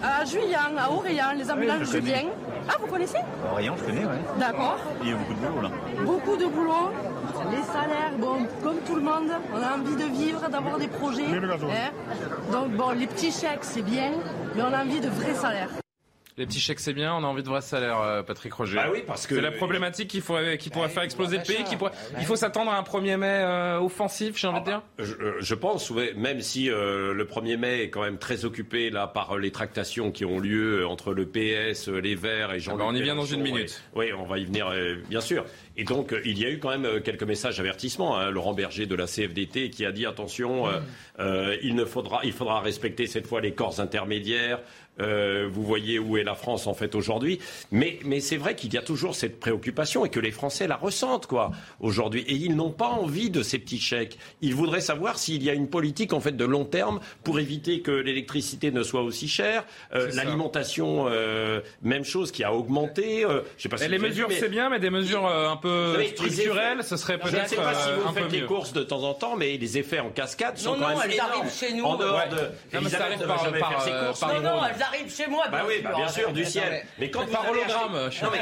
[0.03, 2.01] À Juillan, à Orléans, les ambulances Oui.
[2.03, 2.23] Julien.
[2.69, 3.17] Ah, vous connaissez?
[3.51, 4.21] Orient, je connais, ouais.
[4.39, 4.77] D'accord.
[5.03, 5.71] Il y a beaucoup de boulot là.
[6.05, 6.91] Beaucoup de boulot.
[7.51, 11.25] Les salaires, bon, comme tout le monde, on a envie de vivre, d'avoir des projets.
[11.25, 11.91] hein.
[12.53, 14.11] Donc bon, les petits chèques, c'est bien,
[14.55, 15.71] mais on a envie de vrais salaires.
[16.41, 17.13] Les petits chèques, c'est bien.
[17.15, 18.77] On a envie de vrai salaire, euh, Patrick Roger.
[18.77, 21.65] Bah oui, parce que- c'est la problématique qui pourrait, qui pourrait faire exploser le pays.
[21.65, 21.91] Qui pourrait...
[22.15, 24.81] Bah Il faut s'attendre à un 1er mai euh, offensif, j'ai envie de dire.
[24.99, 28.47] Je, euh, je pense, ouais, même si euh, le 1er mai est quand même très
[28.47, 32.59] occupé là par euh, les tractations qui ont lieu entre le PS, les Verts et
[32.61, 33.83] Jean-Luc Ah bah, on y vient dans une minute.
[33.95, 35.45] Oui, on va y venir, euh, bien sûr.
[35.81, 38.19] Et donc, euh, il y a eu quand même euh, quelques messages d'avertissement.
[38.19, 38.31] hein.
[38.31, 40.73] Laurent Berger de la CFDT qui a dit attention, euh,
[41.21, 44.61] euh, il ne faudra, il faudra respecter cette fois les corps intermédiaires.
[45.01, 47.39] Euh, vous voyez où est la France en fait aujourd'hui.
[47.71, 50.77] Mais, mais c'est vrai qu'il y a toujours cette préoccupation et que les Français la
[50.77, 52.21] ressentent quoi aujourd'hui.
[52.29, 54.19] Et ils n'ont pas envie de ces petits chèques.
[54.43, 57.81] Ils voudraient savoir s'il y a une politique en fait de long terme pour éviter
[57.81, 59.65] que l'électricité ne soit aussi chère.
[59.93, 61.09] L'alimentation,
[61.83, 63.25] même chose qui a augmenté.
[63.57, 66.09] Je sais pas si les mesures, c'est bien, mais des mesures un vous peu savez,
[66.77, 68.83] effets- ce serait Je ne peut-être sais pas si euh, vous faites les courses de
[68.83, 71.31] temps en temps, mais les effets en cascade sont Non, quand non, même elles énormes.
[71.33, 71.85] arrivent chez nous.
[71.85, 72.29] En dehors Ouais.
[72.29, 72.37] de.
[72.77, 74.21] Non, mais ça arrive par- par, ses euh, courses.
[74.21, 75.45] par Non, non, elles arrivent chez moi.
[75.51, 76.85] Bah oui, bah bien sûr, du ciel.
[76.99, 78.41] Mais quand vous Par hologramme, je- Non, mais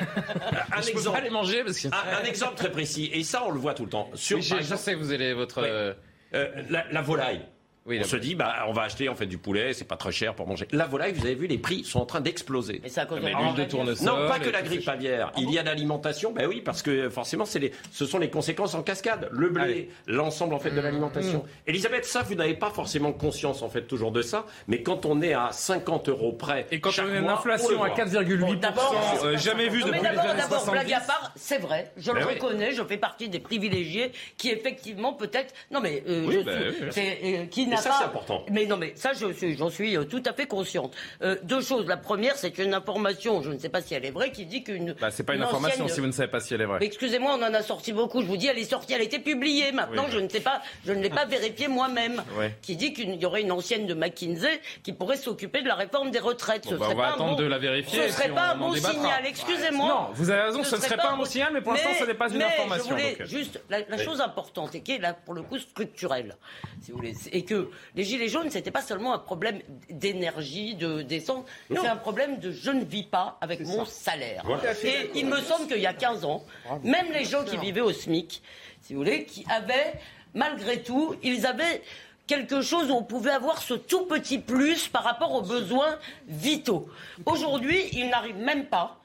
[0.76, 1.18] un exemple.
[1.18, 1.88] pas les manger parce que.
[1.88, 4.10] Un, exemple très précis, et ça on le voit tout le temps.
[4.14, 4.40] Je,
[4.76, 5.62] sais que vous allez votre.
[5.62, 5.92] Euh,
[6.34, 6.48] euh,
[6.90, 7.42] la volaille.
[7.88, 10.12] Oui, on se dit, bah, on va acheter en fait du poulet, c'est pas très
[10.12, 10.68] cher pour manger.
[10.72, 12.80] La volaille, vous avez vu, les prix sont en train d'exploser.
[12.84, 14.06] Et à cause de l'huile de grippe tournesol.
[14.06, 15.32] Non, pas que la grippe aviaire.
[15.38, 18.74] Il y a l'alimentation, ben oui, parce que forcément, c'est les, ce sont les conséquences
[18.74, 19.28] en cascade.
[19.32, 21.44] Le blé, l'ensemble en fait de l'alimentation.
[21.66, 25.22] Elisabeth, ça, vous n'avez pas forcément conscience en fait toujours de ça, mais quand on
[25.22, 27.78] est à 50 euros près, Et quand chaque on a une mois, inflation le à
[27.78, 27.88] voit.
[27.90, 30.92] 4,8%, Bon, d'abord, euh, jamais vu Non, depuis mais les d'abord, années d'abord, blague 70.
[30.94, 32.34] à part, c'est vrai, je le Ben oui.
[32.34, 36.60] reconnais, je fais partie des privilégiés qui effectivement peut-être, non mais euh, Oui, je ben
[36.60, 36.88] suis- oui, oui.
[36.90, 38.44] c'est, euh, qui n'a ça, pas, c'est important.
[38.50, 40.94] mais non mais ça suis, j'en suis euh, tout à fait consciente.
[41.22, 44.10] Euh, deux choses, la première c'est une information, je ne sais pas si elle est
[44.10, 46.30] vraie, qui dit qu'une, Bah, c'est pas une une information ancienne- si vous ne savez
[46.30, 46.78] pas si elle est vraie.
[46.82, 48.20] Excusez-moi, on en a sorti beaucoup.
[48.22, 49.72] Je vous dis, elle est sortie, elle a été publiée.
[49.72, 50.12] Maintenant, Oui.
[50.12, 52.22] je ne sais pas, je ne l'ai pas vérifié moi-même.
[52.36, 52.54] Ouais.
[52.62, 56.10] Qui dit qu'il y aurait une ancienne de McKinsey qui pourrait s'occuper de la réforme
[56.10, 56.64] des retraites.
[56.64, 58.28] Bon, ce bah, serait on va pas un attendre bon- de la vérifier, Ce serait
[58.30, 58.92] pas un bon débattra.
[58.94, 59.26] signal.
[59.26, 59.88] Excusez-moi.
[59.88, 62.04] Non, vous avez raison, ce ne serait pas un bon signal, mais pour l'instant, ce
[62.04, 64.92] n'est pas une mais information, Je voulais donc, juste la, la chose importante et qui
[64.92, 66.36] est là pour le coup structurelle,
[66.82, 67.57] si vous voulez, et que
[67.94, 72.50] les gilets jaunes, c'était pas seulement un problème d'énergie, de d'essence, c'est un problème de
[72.50, 74.42] je ne vis pas avec mon salaire.
[74.44, 74.72] Voilà.
[74.84, 76.44] Et il me semble qu'il y a 15 ans,
[76.82, 78.42] même les gens qui vivaient au SMIC,
[78.82, 79.94] si vous voulez, qui avaient,
[80.34, 81.82] malgré tout, ils avaient
[82.26, 85.98] quelque chose où on pouvait avoir ce tout petit plus par rapport aux besoins
[86.28, 86.88] vitaux.
[87.26, 88.97] Aujourd'hui, ils n'arrivent même pas.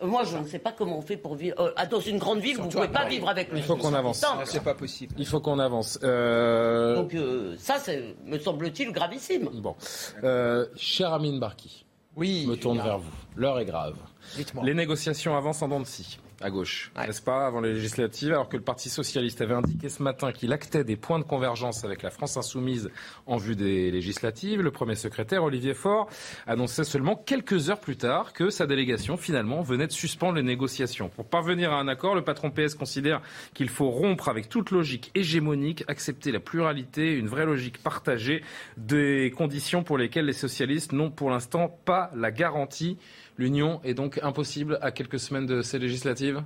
[0.00, 1.54] Moi, je ne sais pas comment on fait pour vivre.
[1.60, 3.94] euh, dans une grande ville, vous ne pouvez pas vivre avec le Il faut qu'on
[3.94, 4.24] avance.
[4.44, 5.14] c'est pas possible.
[5.18, 5.98] Il faut qu'on avance.
[6.02, 9.48] Euh, Donc euh, ça, c'est, me semble-t-il, gravissime.
[9.54, 9.76] Bon.
[10.24, 11.84] Euh, cher Amine Barki,
[12.16, 13.10] oui, je me tourne vers vous.
[13.36, 13.94] L'heure est grave.
[14.36, 14.64] Dites-moi.
[14.64, 18.48] Les négociations avancent en dents de scie, à gauche, n'est-ce pas, avant les législatives, alors
[18.48, 22.02] que le Parti socialiste avait indiqué ce matin qu'il actait des points de convergence avec
[22.02, 22.90] la France insoumise
[23.26, 24.60] en vue des législatives.
[24.60, 26.08] Le premier secrétaire, Olivier Faure,
[26.46, 31.08] annonçait seulement quelques heures plus tard que sa délégation, finalement, venait de suspendre les négociations.
[31.08, 33.22] Pour parvenir à un accord, le patron PS considère
[33.54, 38.42] qu'il faut rompre avec toute logique hégémonique, accepter la pluralité, une vraie logique partagée,
[38.76, 42.98] des conditions pour lesquelles les socialistes n'ont pour l'instant pas la garantie.
[43.38, 46.42] L'union est donc impossible à quelques semaines de ces législatives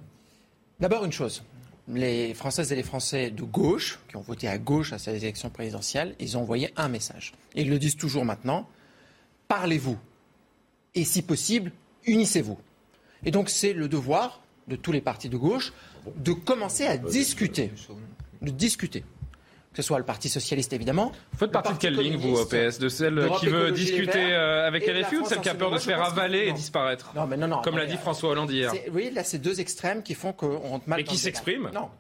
[0.79, 1.43] D'abord une chose.
[1.89, 5.49] Les Françaises et les Français de gauche, qui ont voté à gauche à ces élections
[5.49, 7.33] présidentielles, ils ont envoyé un message.
[7.55, 8.69] Et ils le disent toujours maintenant.
[9.49, 9.97] Parlez-vous.
[10.95, 11.73] Et si possible,
[12.07, 12.59] unissez-vous.
[13.25, 15.73] Et donc c'est le devoir de tous les partis de gauche
[16.17, 17.73] de commencer à discuter.
[18.43, 19.05] De discuter.
[19.77, 21.13] Que ce soit le Parti Socialiste, évidemment.
[21.33, 24.67] Vous faites partie de quelle ligne, vous, au PS De celle qui veut discuter euh,
[24.67, 27.13] avec LFI ou de celle qui a peur de se faire avaler que et disparaître
[27.15, 27.61] Non, mais non, non.
[27.61, 28.73] Comme l'a dit François Hollande hier.
[28.91, 31.91] Oui, là, c'est deux extrêmes qui font qu'on rentre mal Et dans qui s'expriment Non.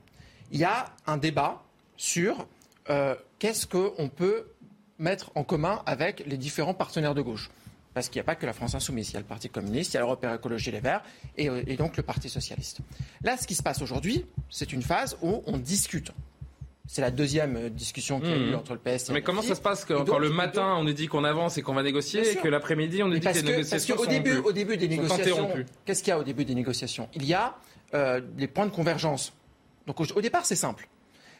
[0.53, 1.65] Il y a un débat
[1.99, 2.47] sur
[2.89, 4.47] euh, qu'est-ce qu'on peut
[4.99, 7.51] mettre en commun avec les différents partenaires de gauche.
[7.93, 9.11] Parce qu'il n'y a pas que la France Insoumise.
[9.11, 11.03] Il y a le Parti communiste, il y a l'Europe Écologie Les Verts
[11.37, 12.79] et, euh, et donc le Parti Socialiste.
[13.23, 16.11] Là, ce qui se passe aujourd'hui, c'est une phase où on discute.
[16.89, 18.55] C'est la deuxième euh, discussion qu'il y a eu Mhm.
[18.57, 20.75] entre le PS et Mais comment ça se passe que, Et quand donc- le matin
[20.79, 23.21] on nous dit qu'on avance et qu'on va négocier et que l'après-midi on nous dit
[23.21, 25.51] que les que, parce négociations qu'au début, au début des négociations,
[25.85, 27.09] qu'est-ce qu'il y a au début des négociations?
[27.15, 27.57] Il y a
[27.95, 29.33] euh, les points de convergence.
[29.87, 30.89] Donc au, au départ, c'est simple.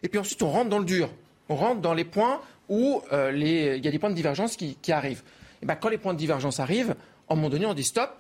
[0.03, 1.11] Et puis ensuite, on rentre dans le dur.
[1.49, 4.57] On rentre dans les points où euh, les- il y a des points de divergence
[4.57, 5.23] qui, qui arrivent.
[5.63, 6.95] Et ben, quand les points de divergence arrivent,
[7.29, 8.11] à un moment donné, on dit stop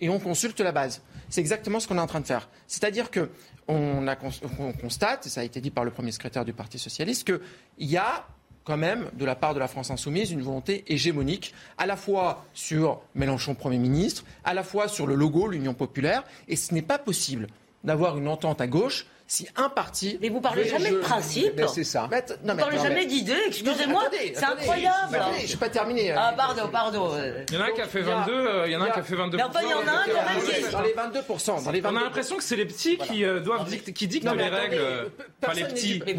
[0.00, 1.02] et on consulte la base.
[1.28, 2.48] C'est exactement ce qu'on est en train de faire.
[2.66, 3.28] C'est-à-dire que
[3.70, 7.40] on, constate, et ça a été dit par le premier secrétaire du Parti socialiste, qu'il
[7.78, 8.26] y a
[8.64, 12.44] quand même, de la part de la France insoumise, une volonté hégémonique, à la fois
[12.52, 16.82] sur Mélenchon Premier ministre, à la fois sur le logo, l'Union populaire, et ce n'est
[16.82, 17.46] pas possible
[17.84, 20.18] d'avoir une entente à gauche si un parti.
[20.20, 21.52] Mais vous parlez jamais de principe.
[21.56, 22.08] Mais c'est ça.
[22.10, 24.04] Mais att- non, Vous mais parlez jamais mais- d'idées, Non, excusez-moi,
[24.34, 25.18] c'est incroyable.
[25.36, 26.10] je ne suis pas terminé.
[26.10, 27.10] Ah, pardon, pardon.
[27.14, 27.44] euh.
[27.48, 28.90] Il y en a un qui a fait 22, euh, il y en a un
[28.90, 29.36] qui a fait 22.
[29.36, 31.62] Mais enfin, il y en a un quand même qui- Dans les 22%.
[31.62, 32.04] Dans les On a 22%.
[32.04, 34.74] l'impression que c'est les petits qui euh, doivent dicter, qui dictent Non, mais les règles.
[34.78, 35.04] euh,
[35.40, 36.10] Pas les personne petits, qui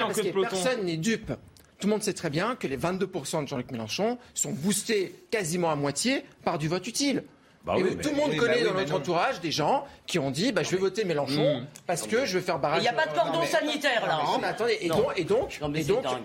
[0.00, 0.48] ont, de peloton.
[0.50, 1.32] Personne n'est dupe.
[1.78, 5.70] Tout le monde sait très bien que les 22% de Jean-Luc Mélenchon sont boostés quasiment
[5.70, 7.22] à moitié par du vote utile.
[7.66, 10.20] Bah Et oui, tout le monde connaît bah oui, dans notre entourage des gens qui
[10.20, 11.66] ont dit bah, je vais voter Mélenchon Mm.
[11.86, 12.78] parce que je vais faire barrage.
[12.78, 14.20] Il n'y a pas de cordon sanitaire là.
[14.24, 14.38] Non, hein.
[14.40, 14.96] mais attendez, et Non.
[14.96, 15.58] donc, et donc,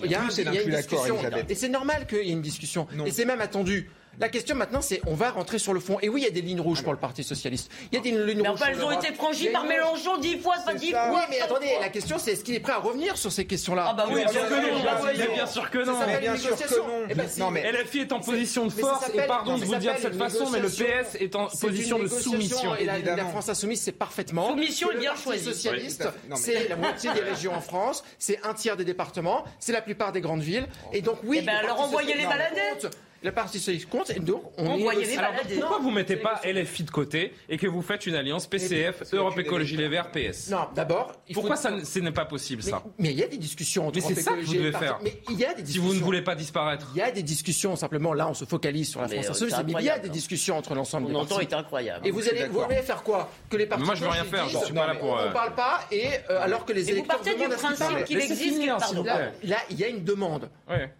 [0.03, 1.17] il y a, une discussion.
[1.49, 2.87] Et c'est normal qu'il y ait une discussion.
[2.93, 3.05] Non.
[3.05, 3.89] Et c'est même attendu.
[4.19, 5.97] La question maintenant, c'est on va rentrer sur le fond.
[6.01, 7.71] Et oui, il y a des lignes rouges pour le Parti socialiste.
[7.91, 8.61] Il y a des lignes Mais rouges.
[8.61, 11.25] enfin, sur elles ont été franchies par Mélenchon dix fois, pas dix Oui, fois.
[11.29, 13.85] mais attendez, la question c'est est-ce qu'il est prêt à revenir sur ces questions-là?
[13.89, 15.33] Ah bah oui, Bien sûr que non, Bah mais voyons.
[15.33, 15.93] bien sûr que non.
[15.93, 16.87] Ça s'appelle bien une sûr que négociation.
[16.87, 17.05] non.
[17.09, 19.95] Eh ben, mais- LFI est en position de Mais force, et pardon de vous dire
[19.95, 20.67] de cette façon, mais le.
[20.69, 22.75] PS est en position de soumission.
[22.75, 23.25] Et la.
[23.25, 24.49] France insoumise, c'est parfaitement.
[24.49, 25.43] Soumission est le bien Parti choisie.
[25.45, 29.45] socialiste, Oui, mais- c'est la moitié des régions en France, c'est un tiers des départements,
[29.59, 30.67] c'est la plupart des grandes villes.
[30.93, 31.39] Et donc, oui.
[31.41, 32.87] Eh ben, alors envoyez les balader.
[33.21, 33.25] Compte.
[33.25, 34.09] Le Parti socialiste compte.
[34.09, 37.57] Et donc, on Envoyez est les Alors, pourquoi vous mettez pas LFI de côté et
[37.57, 41.41] que vous faites une alliance PCF, Europe Écologie Les Verts, PS Non, d'abord, il faut.
[41.41, 44.15] Pourquoi ça, ce n'est pas possible ça mais il y a des discussions entre Mais
[44.15, 44.99] c'est ça que vous devez faire.
[45.03, 45.83] Mais il y a des Si discussions.
[45.83, 46.87] vous ne voulez pas disparaître.
[46.95, 49.31] Il y a des discussions, simplement là on se focalise sur la Mais, France euh,
[49.31, 50.11] insoumise, c'est mais il y a des hein.
[50.11, 51.41] discussions entre l'ensemble des partis.
[51.41, 52.07] est incroyable.
[52.07, 52.71] Et vous allez, vous d'accord.
[52.71, 54.87] allez faire quoi Que les partis moi, je veux de rien faire, je suis pas
[54.87, 57.41] là pour, On euh, ne parle pas, et euh, alors que les électeurs partez du
[57.41, 58.59] demandent à ce qu'il existe,
[58.93, 60.49] vous Là, il y a une demande,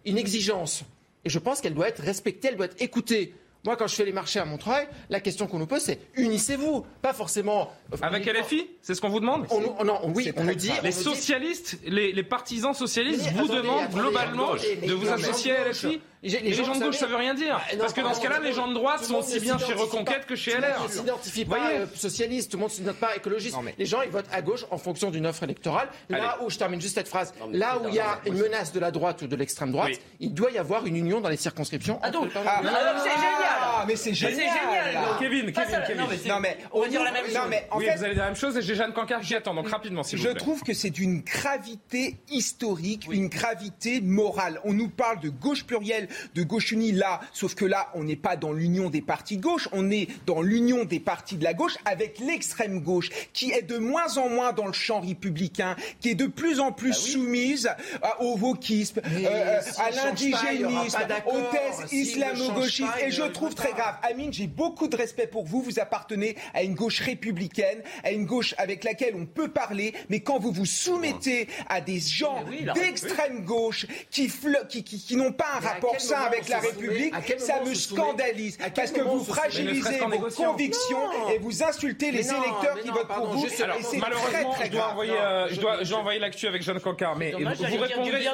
[0.04, 0.84] une exigence.
[1.24, 3.34] Et je pense qu'elle doit être respectée, elle doit être écoutée.
[3.64, 6.84] Moi, quand je fais les marchés à Montreuil, la question qu'on nous pose, c'est unissez-vous.
[7.00, 7.72] Pas forcément.
[7.92, 10.72] euh, Avec LFI C'est ce qu'on vous demande On non, oui, on nous dit.
[10.82, 14.94] Les socialistes, les, les partisans socialistes Mais vous attendez, demandent attendez, globalement attendez, mais de
[14.94, 16.00] vous associer à LFI.
[16.30, 17.54] Les- les Et les gens, gens de gauche, ça savez- veut rien dire.
[17.56, 19.58] Bah, non, Parce que dans ce cas-là, les le gens de droite sont aussi bien
[19.58, 20.24] chez Reconquête pas.
[20.24, 20.82] que chez Tout le monde LR.
[20.84, 21.78] ne s'identifie pas Voyez.
[21.80, 23.56] euh, socialiste, tout le monde ne s'identifie pas écologiste.
[23.56, 25.88] Non, mais- Les gens, ils votent à gauche en fonction d'une offre électorale.
[26.08, 28.72] Là où, je termine juste cette phrase, Non, là où il y a une menace
[28.72, 30.00] de la droite ou de l'extrême droite, Oui.
[30.20, 31.98] il doit y avoir une union dans les circonscriptions.
[32.02, 33.71] Ah donc, ah, c'est génial.
[33.86, 34.34] Mais c'est Mais génial.
[34.36, 35.18] c'est génial, non.
[35.18, 36.02] Kevin, Kevin, Kevin.
[36.02, 37.46] non, mais c'est- Non, mais on va dire la même non, chose.
[37.50, 39.34] mais en oui, fait, vous allez dire la même chose et j'ai Jeanne Cancard qui
[39.34, 39.54] attend.
[39.54, 40.38] Donc rapidement, s'il vous Je plaît.
[40.38, 44.60] trouve que c'est d'une gravité historique, une gravité morale.
[44.64, 48.16] On nous parle de gauche plurielle, de gauche unie là, sauf que là, on n'est
[48.16, 51.54] pas dans l'union des partis de gauche, on est dans l'union des partis de la
[51.54, 56.10] gauche avec l'extrême gauche qui est de moins en moins dans le champ républicain, qui
[56.10, 57.68] est de plus en plus soumise
[58.02, 62.88] à- au wokisme, euh, à l'indigénisme, aux thèses islamo-gauchistes.
[63.06, 63.90] Et je trouve veut très pas.
[63.90, 63.96] grave.
[64.10, 65.62] Amine, j'ai beaucoup de respect pour vous.
[65.62, 70.20] Vous appartenez à une gauche républicaine, à une gauche avec laquelle on peut parler, mais
[70.20, 74.98] quand vous vous soumettez à des gens oui, la d'extrême gauche qui, fle- qui, qui-
[74.98, 78.58] qui n'ont pas un Mais rapport sain avec la République, ça me scandalise.
[78.74, 81.30] Parce que vous fragilisez vos convictions Non.
[81.30, 83.62] et vous insultez les non, électeurs qui non, votent pardon, pour vous.
[83.62, 84.90] Alors, c'est malheureusement, très, très je dois grave.
[84.92, 88.28] envoyer, euh, je dois, je dois envoyer l'actu avec Jeanne Cancard, mais dommage, vous répondrez.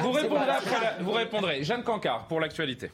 [0.00, 0.96] vous répondrez après.
[1.00, 1.64] vous répondrez.
[1.64, 2.90] Jeanne Cancard pour l'actualité.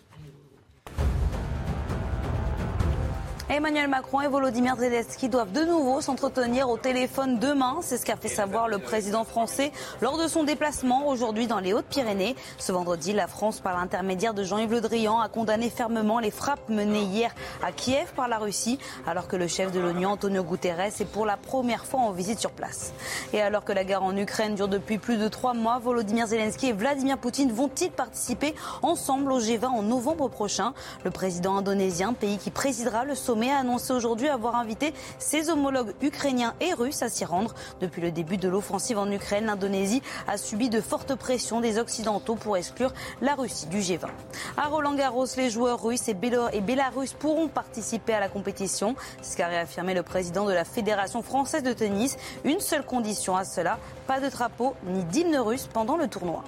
[3.53, 7.79] Emmanuel Macron et Volodymyr Zelensky doivent de nouveau s'entretenir au téléphone demain.
[7.83, 11.73] C'est ce qu'a fait savoir le président français lors de son déplacement aujourd'hui dans les
[11.73, 12.37] Hautes-Pyrénées.
[12.59, 16.69] Ce vendredi, la France, par l'intermédiaire de Jean-Yves Le Drian, a condamné fermement les frappes
[16.69, 21.01] menées hier à Kiev par la Russie, alors que le chef de l'ONU, Antonio Guterres,
[21.01, 22.93] est pour la première fois en visite sur place.
[23.33, 26.69] Et alors que la guerre en Ukraine dure depuis plus de trois mois, Volodymyr Zelensky
[26.69, 30.73] et Vladimir Poutine vont-ils participer ensemble au G20 en novembre prochain?
[31.05, 35.95] Le président indonésien, pays qui présidera le sommet, a annoncé aujourd'hui avoir invité ses homologues
[36.03, 37.55] ukrainiens et russes à s'y rendre.
[37.81, 42.35] Depuis le début de l'offensive en Ukraine, l'Indonésie a subi de fortes pressions des Occidentaux
[42.35, 44.09] pour exclure la Russie du G20.
[44.57, 46.17] À Roland Garros, les joueurs russes et
[46.53, 48.95] et bélarusses pourront participer à la compétition.
[49.23, 52.17] C'est ce qu'a réaffirmé le président de la Fédération française de tennis.
[52.45, 56.45] Une seule condition à cela, pas de drapeau ni d'hymne russe pendant le tournoi.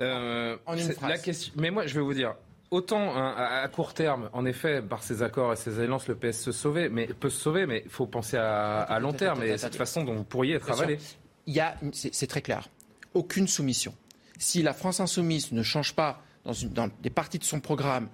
[0.00, 1.52] Euh, En une la question.
[1.56, 2.34] Mais moi, je vais vous dire.
[2.70, 6.14] Autant hein, à, à court terme, en effet, par ces accords et ces alliances, le
[6.14, 9.18] PS se sauver, mais peut se sauver, mais il faut penser à, à long attends,
[9.18, 9.38] terme.
[9.38, 10.98] attends, Et attends, cette façon dont vous pourriez être avalé.
[11.46, 12.68] Il y a, c'est c'est très clair,
[13.14, 13.92] aucune soumission.
[14.38, 18.08] Si la France insoumise ne change pas dans, une- dans des parties de son programme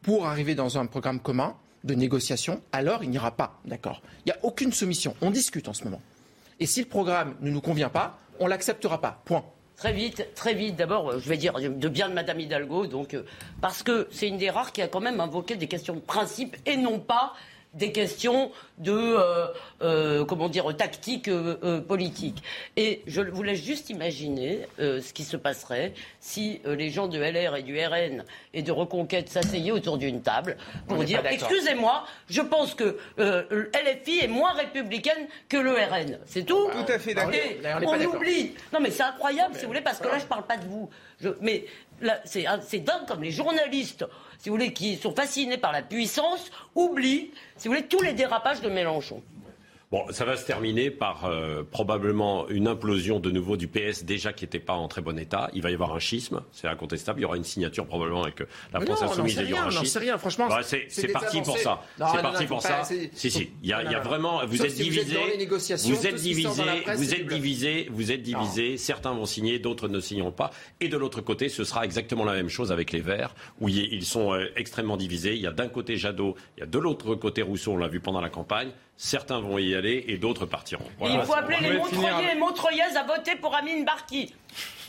[0.00, 4.00] pour arriver dans un programme commun de négociation, alors il n'y aura pas d'accord?
[4.24, 5.14] Il n'y a aucune soumission.
[5.20, 6.00] On discute en ce moment.
[6.58, 9.20] Et si le programme ne nous convient pas, on l'acceptera pas.
[9.26, 9.44] Point.
[9.80, 10.76] Très vite, très vite.
[10.76, 13.22] D'abord, euh, je vais dire de bien de Madame Hidalgo, donc euh,
[13.62, 16.54] parce que c'est une des rares qui a quand même invoqué des questions de principe
[16.66, 17.32] et non pas
[17.74, 19.46] des questions de euh,
[19.82, 22.42] euh, comment dire tactique euh, euh, politique.
[22.76, 27.06] Et je vous laisse juste imaginer euh, ce qui se passerait si euh, les gens
[27.08, 30.56] de LR et du RN et de Reconquête s'asseyaient autour d'une table
[30.88, 33.44] pour dire excusez-moi, je pense que euh,
[33.74, 36.18] LFI est moins républicaine que le RN.
[36.26, 36.68] C'est tout.
[36.72, 37.32] Tout à fait d'accord.
[37.62, 38.54] Là, on oublie.
[38.72, 40.88] Non, mais c'est incroyable, si vous voulez, parce que là, je parle pas de vous.
[41.20, 41.66] Je- mais
[42.24, 44.04] c'est dingue comme les journalistes,
[44.38, 48.12] si vous voulez, qui sont fascinés par la puissance, oublient, si vous voulez, tous les
[48.12, 49.22] dérapages de Mélenchon.
[49.92, 54.32] Bon, ça va se terminer par euh, probablement une implosion de nouveau du PS, déjà
[54.32, 55.50] qui n'était pas en très bon état.
[55.52, 57.18] Il va y avoir un schisme, c'est incontestable.
[57.18, 59.48] Il y aura une signature probablement avec euh, la Mais France non, Insoumise et il
[59.50, 60.18] y aura rien, un schisme.
[60.18, 61.82] franchement, Ouais, c'est- parti pour ça.
[61.98, 62.84] C'est parti pour ça.
[62.84, 63.50] Si, si.
[63.64, 64.46] Il y a, Non, il y a vraiment.
[64.46, 66.14] Vous êtes si vous êtes négociations, Vous êtes
[66.84, 67.88] presse, Vous êtes.
[67.90, 68.76] Vous divisés.
[68.76, 70.52] Certains vont signer, d'autres ne signeront pas.
[70.80, 73.92] Et de l'autre côté, ce sera exactement la même chose avec les Verts, où ils
[73.92, 75.34] ils sont euh, extrêmement divisés.
[75.34, 77.72] Il y a d'un côté Jadot, il y a de l'autre côté Rousseau.
[77.72, 78.70] On l'a vu pendant la campagne.
[79.02, 80.84] Certains vont y aller et d'autres partiront.
[80.98, 81.14] Voilà.
[81.14, 84.34] il faut appeler les Montreuillais et Montreuillaises à voter pour Amine Barki.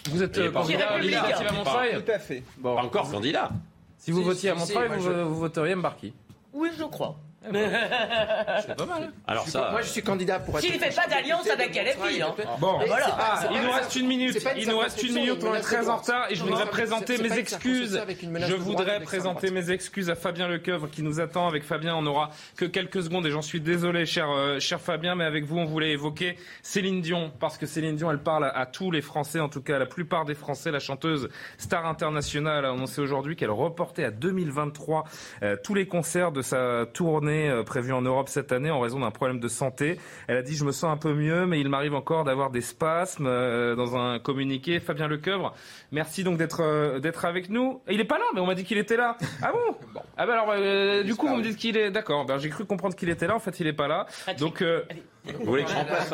[0.09, 1.57] Vous êtes euh, candidat Qui législatif à républicain.
[1.63, 2.43] Montreuil Tout à fait.
[2.57, 2.75] Bon.
[2.75, 3.51] Pas encore candidat.
[3.97, 6.13] Si vous Si, votiez à si, si, Montreuil, vous, je- vous voteriez Mbarki.
[6.51, 7.15] Oui, je crois.
[7.51, 9.03] C'est pas mal.
[9.03, 9.11] hein.
[9.27, 9.69] Alors ça.
[9.71, 10.63] Moi, je suis candidat pour être.
[10.65, 12.35] S'il fait pas d'alliance avec LFI, hein.
[12.59, 13.07] Bon, voilà.
[13.51, 14.47] il nous reste une minute.
[14.57, 15.43] Il nous reste une minute.
[15.43, 17.99] On est très en retard et je voudrais présenter mes excuses.
[18.47, 21.47] Je voudrais présenter mes excuses à Fabien Lecoeuvre qui nous attend.
[21.47, 25.15] Avec Fabien, on n'aura que quelques secondes et j'en suis désolé, cher, euh, cher Fabien,
[25.15, 28.49] mais avec vous, on voulait évoquer Céline Dion parce que Céline Dion, elle parle à,
[28.49, 30.69] à tous les Français, en tout cas à la plupart des Français.
[30.69, 31.27] La chanteuse
[31.57, 35.05] star internationale a annoncé aujourd'hui qu'elle reportait à 2023
[35.41, 38.99] euh, tous les concerts de sa tournée euh, prévue en Europe cette année en raison
[38.99, 39.97] d'un problème de santé.
[40.27, 42.61] Elle a dit je me sens un peu mieux, mais il m'arrive encore d'avoir des
[42.61, 44.79] spasmes euh, dans un communiqué.
[44.79, 45.53] Fabien Lecoeuvre,
[45.91, 47.81] merci donc d'être euh, d'être avec nous.
[47.89, 49.17] Il est pas là, mais on m'a dit qu'il était là.
[49.41, 49.75] Ah bon
[50.17, 52.25] Ah ben alors euh, du coup vous me dites qu'il est d'accord.
[52.25, 53.35] Ben, j'ai cru comprendre qu'il était là.
[53.35, 54.05] En fait il est pas là.
[54.39, 54.83] Donc euh,
[55.25, 56.13] Vous voulez que je remplace.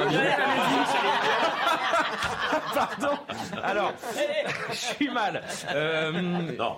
[3.78, 3.94] Alors,
[4.72, 5.42] je suis mal.
[5.74, 6.12] Euh,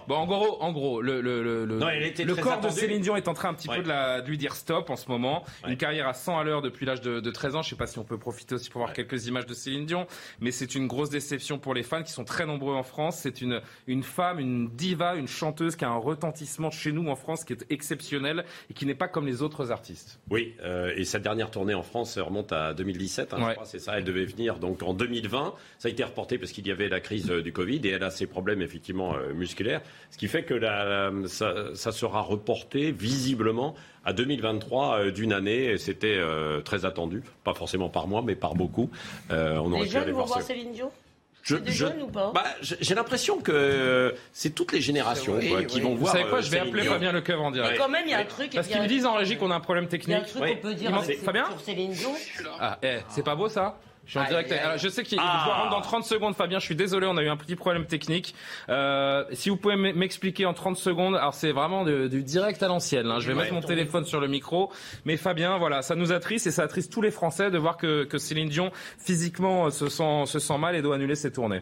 [0.07, 1.87] bon, en gros, en gros, le, le, le, le- Non,
[2.41, 2.69] corps de.
[2.69, 3.77] Céline Dion est en train un petit Ouais.
[3.77, 5.43] peu de, la, de lui dire stop en ce moment.
[5.67, 7.61] Une carrière à 100 à l'heure depuis l'âge de, de 13 ans.
[7.61, 10.07] Je sais pas si on peut profiter aussi pour voir quelques images de Céline Dion,
[10.39, 13.17] mais c'est une grosse déception pour les fans qui sont très nombreux en France.
[13.21, 17.15] C'est une, une femme, une diva, une chanteuse qui a un retentissement chez nous en
[17.15, 20.19] France qui est exceptionnel et qui n'est pas comme les autres artistes.
[20.29, 23.53] Oui, euh, et sa dernière tournée en France remonte à 2017, hein, je Ouais.
[23.53, 23.97] crois, c'est ça.
[23.97, 25.53] Elle devait venir donc en 2020.
[25.77, 28.03] Ça a été reporté parce qu'il y avait la crise euh, du Covid et elle
[28.03, 29.81] a ses problèmes effectivement euh, musculaires,
[30.11, 33.75] ce qui fait que la- ça, ça sera reporté visiblement
[34.05, 35.65] à 2023 euh, d'une année.
[35.71, 38.89] Et C'était euh, très attendu, pas forcément par moi, mais par beaucoup.
[39.31, 40.91] Euh, on aurait Les pu aller jeunes vont voir ce- Céline Dion
[41.41, 45.37] Je- C'est des je- jeunes ou pas bah, j'ai l'impression que c'est toutes les générations
[45.37, 45.67] Oui, quoi, oui.
[45.67, 46.11] qui vont Vous voir.
[46.11, 46.91] savez quoi, je vais appeler Dion.
[46.91, 47.71] Fabien Lecoeuvre en direct.
[47.71, 48.51] Mais quand même, il y a un truc.
[48.53, 50.17] Parce qu'ils me disent en régie qu'on a un problème Il y a technique.
[50.17, 50.91] un truc qu'on peut dire
[51.23, 52.11] Fabien sur Céline Dion.
[52.59, 53.79] Ah, eh, c'est pas beau ça
[54.09, 54.51] je suis en direct.
[54.51, 55.43] Alors, je sais qu'il Ah.
[55.45, 56.57] doit rentrer dans 30 secondes, Fabien.
[56.59, 58.33] Je suis désolé, on a eu un petit problème technique.
[58.67, 61.15] Euh, si vous pouvez m'expliquer en 30 secondes.
[61.15, 63.05] Alors, c'est vraiment du direct à l'ancienne.
[63.07, 63.19] hein.
[63.19, 63.41] Je vais Ouais.
[63.43, 64.71] mettre mon téléphone sur le micro.
[65.05, 68.03] Mais Fabien, voilà, ça nous attriste et ça attriste tous les Français de voir que,
[68.05, 71.61] que Céline Dion, physiquement, euh, se sent, se sent mal et doit annuler ses tournées.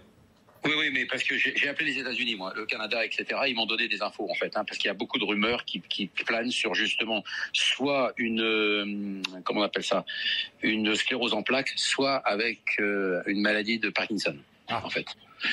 [0.68, 3.26] Oui, oui, mais parce que j'ai appelé les États-Unis, moi, le Canada, etc.
[3.48, 5.64] Ils m'ont donné des infos, en fait, hein, parce qu'il y a beaucoup de rumeurs
[5.64, 10.06] qui, qui planent sur justement soit une, euh, comment on appelle ça,
[10.62, 14.36] une sclérose en plaques, soit avec euh, une maladie de Parkinson,
[14.70, 15.08] en fait.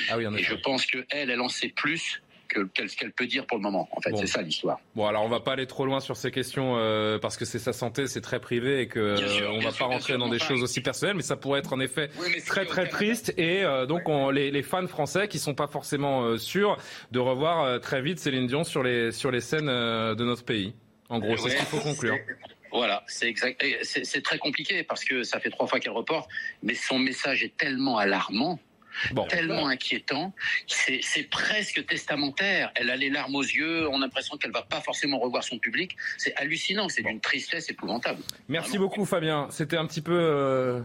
[0.09, 3.27] Ah oui, Et je pense que elle, elle en sait plus qu'elle ce qu'elle peut
[3.27, 3.87] dire pour le moment.
[3.91, 4.17] En fait, Bon.
[4.17, 4.79] c'est ça l'histoire.
[4.95, 7.59] Bon, alors on va pas aller trop loin sur ces questions euh, parce que c'est
[7.59, 10.17] sa santé, c'est très privé et que sûr, euh, on va sûr, pas rentrer sûr.
[10.19, 13.33] dans des choses aussi personnelles, mais ça pourrait être en effet Oui, très très triste
[13.37, 16.77] et euh, donc on, les, les fans français qui sont pas forcément euh, sûrs
[17.11, 20.73] de revoir très vite Céline Dion sur les sur les scènes de notre pays.
[21.09, 22.17] En gros, c'est ce Ouais, qu'il faut conclure.
[22.71, 23.63] Voilà, c'est exact.
[23.83, 26.29] c'est très compliqué parce que ça fait trois fois qu'elle reporte,
[26.61, 28.59] mais son message est tellement alarmant.
[29.11, 29.25] Bon.
[29.25, 30.33] tellement inquiétant,
[30.67, 32.71] c'est presque testamentaire.
[32.75, 35.57] Elle a les larmes aux yeux, on a l'impression qu'elle va pas forcément revoir son
[35.59, 35.95] public.
[36.17, 38.21] C'est hallucinant, c'est d'une tristesse épouvantable.
[38.47, 39.47] Merci beaucoup Fabien.
[39.49, 40.81] C'était un petit peu euh,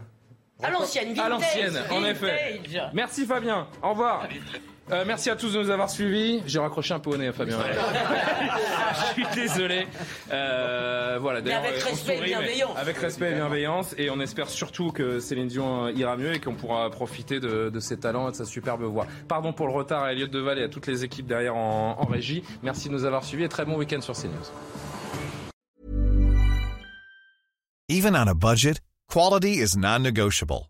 [0.63, 2.61] À l'ancienne, à l'ancienne, en effet.
[2.93, 3.69] Merci Fabien.
[3.83, 4.29] Au revoir.
[4.93, 6.43] Euh, merci à tous de nous avoir suivis.
[6.47, 7.59] J'ai raccroché un peu au nez, Fabien.
[8.95, 9.87] Je suis désolé.
[10.33, 11.41] Euh, voilà.
[11.41, 12.77] d'ailleurs, avec respect et sourit, mais bienveillance.
[12.77, 13.95] Avec respect et bienveillance.
[13.99, 17.81] Et on espère surtout que Céline Dion ira mieux et qu'on pourra profiter de, de
[17.81, 19.07] ses talents et de sa superbe voix.
[19.29, 22.05] Pardon pour le retard à Elliot Deval et à toutes les équipes derrière en, en
[22.07, 22.43] régie.
[22.63, 24.51] Merci de nous avoir suivis et très bon week-end sur CNews.
[27.89, 30.70] Even on a budget, quality is non-negotiable.